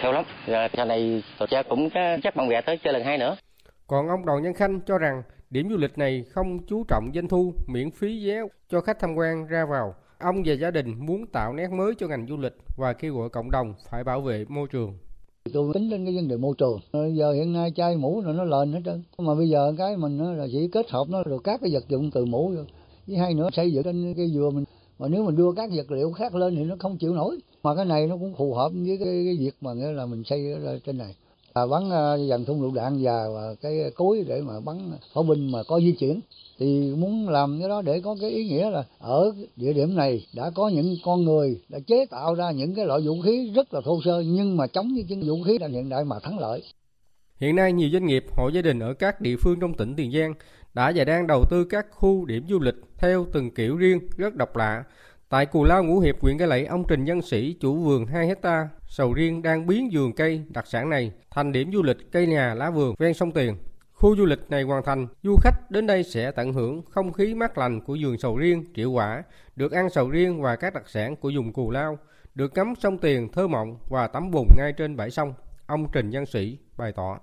khéo 0.00 0.12
lắm. 0.12 0.24
Rồi 0.46 0.68
sau 0.76 0.86
này 0.86 1.22
tôi 1.38 1.48
chắc 1.50 1.68
cũng 1.68 1.88
chắc 2.22 2.36
mong 2.36 2.48
ghé 2.48 2.60
tới 2.60 2.78
chơi 2.78 2.92
lần 2.92 3.04
hai 3.04 3.18
nữa. 3.18 3.36
Còn 3.86 4.08
ông 4.08 4.26
Đoàn 4.26 4.42
Nhân 4.42 4.54
Khanh 4.54 4.80
cho 4.86 4.98
rằng 4.98 5.22
điểm 5.50 5.68
du 5.70 5.76
lịch 5.76 5.98
này 5.98 6.24
không 6.30 6.58
chú 6.68 6.84
trọng 6.88 7.10
doanh 7.14 7.28
thu, 7.28 7.54
miễn 7.66 7.90
phí 7.90 8.28
vé 8.28 8.40
cho 8.68 8.80
khách 8.80 8.96
tham 9.00 9.14
quan 9.14 9.46
ra 9.46 9.64
vào. 9.70 9.94
Ông 10.18 10.42
và 10.46 10.54
gia 10.54 10.70
đình 10.70 11.06
muốn 11.06 11.26
tạo 11.32 11.52
nét 11.52 11.70
mới 11.70 11.94
cho 11.98 12.06
ngành 12.06 12.26
du 12.26 12.36
lịch 12.36 12.54
và 12.76 12.92
kêu 12.92 13.14
gọi 13.14 13.28
cộng 13.28 13.50
đồng 13.50 13.74
phải 13.90 14.04
bảo 14.04 14.20
vệ 14.20 14.44
môi 14.48 14.68
trường 14.72 14.98
tôi 15.52 15.74
tính 15.74 15.90
đến 15.90 16.04
cái 16.04 16.14
vấn 16.14 16.28
đề 16.28 16.36
môi 16.36 16.54
trường. 16.58 16.78
Ờ, 16.90 17.08
giờ 17.08 17.32
hiện 17.32 17.52
nay 17.52 17.72
chai 17.76 17.96
mũ 17.96 18.20
rồi 18.20 18.34
nó 18.34 18.44
lên 18.44 18.72
hết 18.72 18.80
trơn. 18.84 19.02
Mà 19.18 19.34
bây 19.34 19.48
giờ 19.48 19.74
cái 19.78 19.96
mình 19.96 20.38
là 20.38 20.46
chỉ 20.52 20.68
kết 20.72 20.90
hợp 20.90 21.08
nó 21.10 21.22
rồi 21.22 21.38
các 21.44 21.60
cái 21.60 21.70
vật 21.72 21.88
dụng 21.88 22.10
từ 22.10 22.24
mũ 22.24 22.52
rồi 22.54 22.64
với 23.06 23.16
hai 23.16 23.34
nữa 23.34 23.48
xây 23.52 23.72
dựng 23.72 23.82
trên 23.82 24.14
cái 24.14 24.28
dừa 24.28 24.50
mình. 24.50 24.64
Mà 24.98 25.08
nếu 25.08 25.24
mình 25.24 25.36
đưa 25.36 25.52
các 25.56 25.70
vật 25.76 25.90
liệu 25.90 26.12
khác 26.12 26.34
lên 26.34 26.56
thì 26.56 26.64
nó 26.64 26.76
không 26.78 26.98
chịu 26.98 27.14
nổi. 27.14 27.38
Mà 27.62 27.74
cái 27.74 27.84
này 27.84 28.06
nó 28.06 28.16
cũng 28.16 28.34
phù 28.34 28.54
hợp 28.54 28.72
với 28.72 28.96
cái, 28.98 29.24
cái 29.24 29.36
việc 29.40 29.54
mà 29.60 29.72
nghĩa 29.72 29.92
là 29.92 30.06
mình 30.06 30.24
xây 30.24 30.52
ở 30.52 30.78
trên 30.84 30.98
này 30.98 31.14
bắn 31.56 31.90
ờ, 31.90 32.18
dàn 32.28 32.44
thun 32.44 32.60
lựu 32.60 32.74
đạn 32.74 32.98
và, 33.02 33.26
cái 33.62 33.90
cối 33.94 34.24
để 34.28 34.40
mà 34.40 34.60
bắn 34.60 34.78
pháo 35.14 35.24
binh 35.24 35.52
mà 35.52 35.62
có 35.68 35.80
di 35.80 35.92
chuyển 35.92 36.20
thì 36.58 36.94
muốn 36.96 37.28
làm 37.28 37.60
cái 37.60 37.68
đó 37.68 37.82
để 37.82 38.00
có 38.00 38.16
cái 38.20 38.30
ý 38.30 38.48
nghĩa 38.48 38.70
là 38.70 38.84
ở 38.98 39.34
địa 39.56 39.72
điểm 39.72 39.96
này 39.96 40.26
đã 40.34 40.50
có 40.54 40.68
những 40.68 40.96
con 41.04 41.24
người 41.24 41.60
đã 41.68 41.78
chế 41.86 42.06
tạo 42.10 42.34
ra 42.34 42.50
những 42.50 42.74
cái 42.74 42.86
loại 42.86 43.00
vũ 43.00 43.20
khí 43.24 43.52
rất 43.54 43.74
là 43.74 43.80
thô 43.84 44.00
sơ 44.04 44.22
nhưng 44.26 44.56
mà 44.56 44.66
chống 44.66 44.94
với 44.94 45.04
những 45.08 45.28
vũ 45.28 45.44
khí 45.46 45.58
đang 45.58 45.72
hiện 45.72 45.88
đại 45.88 46.04
mà 46.04 46.18
thắng 46.18 46.38
lợi. 46.38 46.62
Hiện 47.40 47.56
nay 47.56 47.72
nhiều 47.72 47.88
doanh 47.92 48.06
nghiệp, 48.06 48.24
hộ 48.36 48.48
gia 48.48 48.62
đình 48.62 48.80
ở 48.80 48.94
các 48.94 49.20
địa 49.20 49.36
phương 49.36 49.60
trong 49.60 49.74
tỉnh 49.74 49.94
Tiền 49.96 50.12
Giang 50.12 50.34
đã 50.74 50.92
và 50.96 51.04
đang 51.04 51.26
đầu 51.26 51.44
tư 51.50 51.64
các 51.64 51.86
khu 51.90 52.24
điểm 52.24 52.44
du 52.48 52.58
lịch 52.58 52.74
theo 52.98 53.26
từng 53.32 53.50
kiểu 53.54 53.76
riêng 53.76 54.00
rất 54.16 54.34
độc 54.34 54.56
lạ. 54.56 54.84
Tại 55.28 55.46
Cù 55.46 55.64
Lao 55.64 55.84
Ngũ 55.84 56.00
Hiệp, 56.00 56.20
huyện 56.20 56.38
Cái 56.38 56.48
Lậy, 56.48 56.66
ông 56.66 56.84
Trình 56.88 57.04
Văn 57.06 57.22
Sĩ, 57.22 57.56
chủ 57.60 57.74
vườn 57.74 58.06
2 58.06 58.26
hecta 58.26 58.68
sầu 58.88 59.12
riêng 59.12 59.42
đang 59.42 59.66
biến 59.66 59.88
vườn 59.92 60.12
cây 60.12 60.42
đặc 60.48 60.66
sản 60.66 60.90
này 60.90 61.12
thành 61.30 61.52
điểm 61.52 61.72
du 61.72 61.82
lịch 61.82 62.12
cây 62.12 62.26
nhà 62.26 62.54
lá 62.54 62.70
vườn 62.70 62.94
ven 62.98 63.14
sông 63.14 63.32
Tiền. 63.32 63.56
Khu 63.92 64.16
du 64.16 64.24
lịch 64.24 64.50
này 64.50 64.62
hoàn 64.62 64.84
thành, 64.84 65.06
du 65.22 65.36
khách 65.42 65.70
đến 65.70 65.86
đây 65.86 66.02
sẽ 66.02 66.30
tận 66.30 66.52
hưởng 66.52 66.82
không 66.90 67.12
khí 67.12 67.34
mát 67.34 67.58
lành 67.58 67.80
của 67.80 67.96
vườn 68.02 68.18
sầu 68.18 68.36
riêng, 68.36 68.64
triệu 68.74 68.90
quả, 68.90 69.22
được 69.56 69.72
ăn 69.72 69.90
sầu 69.90 70.10
riêng 70.10 70.42
và 70.42 70.56
các 70.56 70.74
đặc 70.74 70.88
sản 70.88 71.16
của 71.16 71.32
vùng 71.36 71.52
Cù 71.52 71.70
Lao, 71.70 71.98
được 72.34 72.54
ngắm 72.54 72.74
sông 72.80 72.98
Tiền 72.98 73.28
thơ 73.32 73.46
mộng 73.48 73.78
và 73.88 74.06
tắm 74.06 74.30
bùn 74.30 74.46
ngay 74.56 74.72
trên 74.72 74.96
bãi 74.96 75.10
sông. 75.10 75.34
Ông 75.66 75.86
Trình 75.92 76.10
Văn 76.12 76.26
Sĩ 76.26 76.58
bày 76.76 76.92
tỏ. 76.92 77.18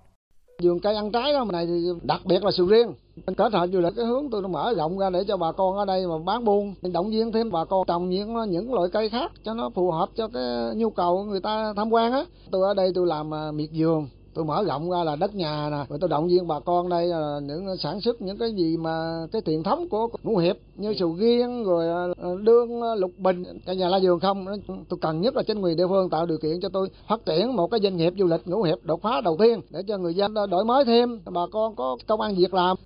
Vườn 0.63 0.79
cây 0.79 0.95
ăn 0.95 1.12
trái 1.12 1.33
đó 1.33 1.45
này 1.51 1.65
thì 1.65 1.86
đặc 2.03 2.22
biệt 2.25 2.43
là 2.43 2.51
sầu 2.51 2.67
riêng. 2.67 2.93
Kết 3.38 3.53
hợp 3.53 3.67
du 3.74 3.79
lịch 3.79 3.93
cái 3.96 4.05
hướng 4.05 4.29
tôi 4.29 4.41
nó 4.41 4.48
mở 4.48 4.74
rộng 4.77 4.98
ra 5.00 5.10
để 5.10 5.24
cho 5.27 5.38
bà 5.38 5.51
con 5.51 5.77
ở 5.77 5.86
đây 5.86 6.08
mà 6.08 6.17
bán 6.25 6.46
buôn, 6.46 6.74
động 6.93 7.10
viên 7.10 7.32
thêm 7.32 7.51
bà 7.51 7.65
con 7.65 7.88
trồng 7.88 8.10
những 8.10 8.36
những 8.50 8.74
loại 8.74 8.89
cây 8.93 9.10
khác 9.10 9.32
cho 9.43 9.53
nó 9.53 9.70
phù 9.70 9.91
hợp 9.91 10.10
cho 10.15 10.27
cái 10.27 10.75
nhu 10.75 10.89
cầu 10.89 11.24
người 11.24 11.39
ta 11.39 11.74
tham 11.75 11.89
quan 11.93 12.12
á. 12.12 12.25
Tôi 12.51 12.67
ở 12.67 12.74
đây 12.74 12.91
tôi 12.96 13.08
làm 13.08 13.34
à, 13.34 13.51
miệt 13.51 13.70
vườn, 13.74 14.08
tôi 14.34 14.46
mở 14.46 14.63
rộng 14.68 14.92
ra 14.92 15.04
là 15.04 15.16
đất 15.16 15.36
nhà 15.36 15.70
nè, 15.72 15.78
rồi 15.90 16.00
tôi 16.02 16.10
động 16.10 16.28
viên 16.28 16.48
bà 16.48 16.60
con 16.60 16.90
đây 16.90 17.08
là 17.08 17.40
những 17.44 17.78
sản 17.78 18.02
xuất 18.02 18.22
những 18.22 18.38
cái 18.38 18.54
gì 18.54 18.78
mà 18.78 19.28
cái 19.32 19.42
truyền 19.46 19.63
thống 19.63 19.90
của 19.90 20.10
ngũ 20.24 20.38
hiệp 20.38 20.58
như 20.75 20.94
sầu 21.00 21.16
riêng, 21.20 21.63
rồi 21.63 21.88
ờ, 21.88 22.13
ờ, 22.18 22.38
đương 22.42 22.82
ờ, 22.82 22.96
lục 22.96 23.12
bình 23.18 23.44
cả 23.66 23.74
nhà 23.74 23.90
la 23.90 24.00
vườn 24.02 24.20
không 24.20 24.46
tôi 24.90 25.00
cần 25.02 25.22
nhất 25.22 25.36
là 25.36 25.44
chính 25.44 25.62
quyền 25.62 25.78
địa 25.78 25.88
phương 25.88 26.10
tạo 26.10 26.25
điều 26.25 26.38
kiện 26.38 26.60
cho 26.62 26.70
tôi 26.70 26.90
phát 27.08 27.25
triển 27.25 27.56
một 27.56 27.68
cái 27.68 27.80
doanh 27.84 27.98
nghiệp 27.98 28.13
du 28.18 28.28
lịch 28.28 28.48
ngũ 28.48 28.63
hiệp 28.63 28.78
đột 28.84 29.02
phá 29.02 29.22
đầu 29.22 29.38
tiên 29.40 29.62
để 29.70 29.84
cho 29.88 29.98
người 29.98 30.13
dân 30.13 30.34
đổi 30.50 30.66
mới 30.66 30.86
thêm, 30.86 31.20
bà 31.25 31.42
con 31.52 31.75
có 31.75 31.98
công 32.08 32.22
ăn 32.22 32.36
việc 32.36 32.54
làm 32.54 32.78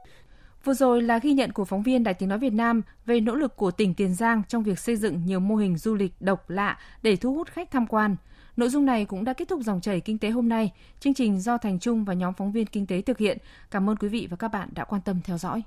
Vừa 0.67 0.73
rồi 0.73 1.01
là 1.01 1.19
ghi 1.19 1.33
nhận 1.33 1.51
của 1.51 1.65
phóng 1.65 1.83
viên 1.83 2.03
Đài 2.03 2.13
Tiếng 2.13 2.29
Nói 2.29 2.39
Việt 2.39 2.53
Nam 2.53 2.81
về 3.05 3.19
nỗ 3.19 3.35
lực 3.35 3.55
của 3.55 3.71
tỉnh 3.71 3.93
Tiền 3.93 4.13
Giang 4.13 4.41
trong 4.47 4.63
việc 4.63 4.79
xây 4.79 4.95
dựng 4.95 5.25
nhiều 5.25 5.39
mô 5.39 5.55
hình 5.55 5.77
du 5.77 5.95
lịch 5.95 6.13
độc 6.19 6.49
lạ 6.49 6.77
để 7.03 7.15
thu 7.15 7.33
hút 7.33 7.47
khách 7.47 7.71
tham 7.71 7.87
quan. 7.87 8.15
Nội 8.57 8.69
dung 8.69 8.85
này 8.85 9.05
cũng 9.05 9.23
đã 9.23 9.33
kết 9.33 9.47
thúc 9.47 9.61
dòng 9.63 9.81
chảy 9.81 10.01
kinh 10.01 10.17
tế 10.17 10.29
hôm 10.29 10.49
nay. 10.49 10.71
Chương 10.99 11.13
trình 11.13 11.39
do 11.39 11.57
Thành 11.57 11.79
Trung 11.79 12.05
và 12.05 12.13
nhóm 12.13 12.33
phóng 12.33 12.51
viên 12.51 12.65
kinh 12.65 12.87
tế 12.87 13.01
thực 13.01 13.17
hiện. 13.17 13.37
Cảm 13.71 13.89
ơn 13.89 13.95
quý 13.95 14.07
vị 14.07 14.27
và 14.29 14.37
các 14.37 14.47
bạn 14.47 14.69
đã 14.71 14.83
quan 14.83 15.01
tâm 15.01 15.19
theo 15.23 15.37
dõi. 15.37 15.55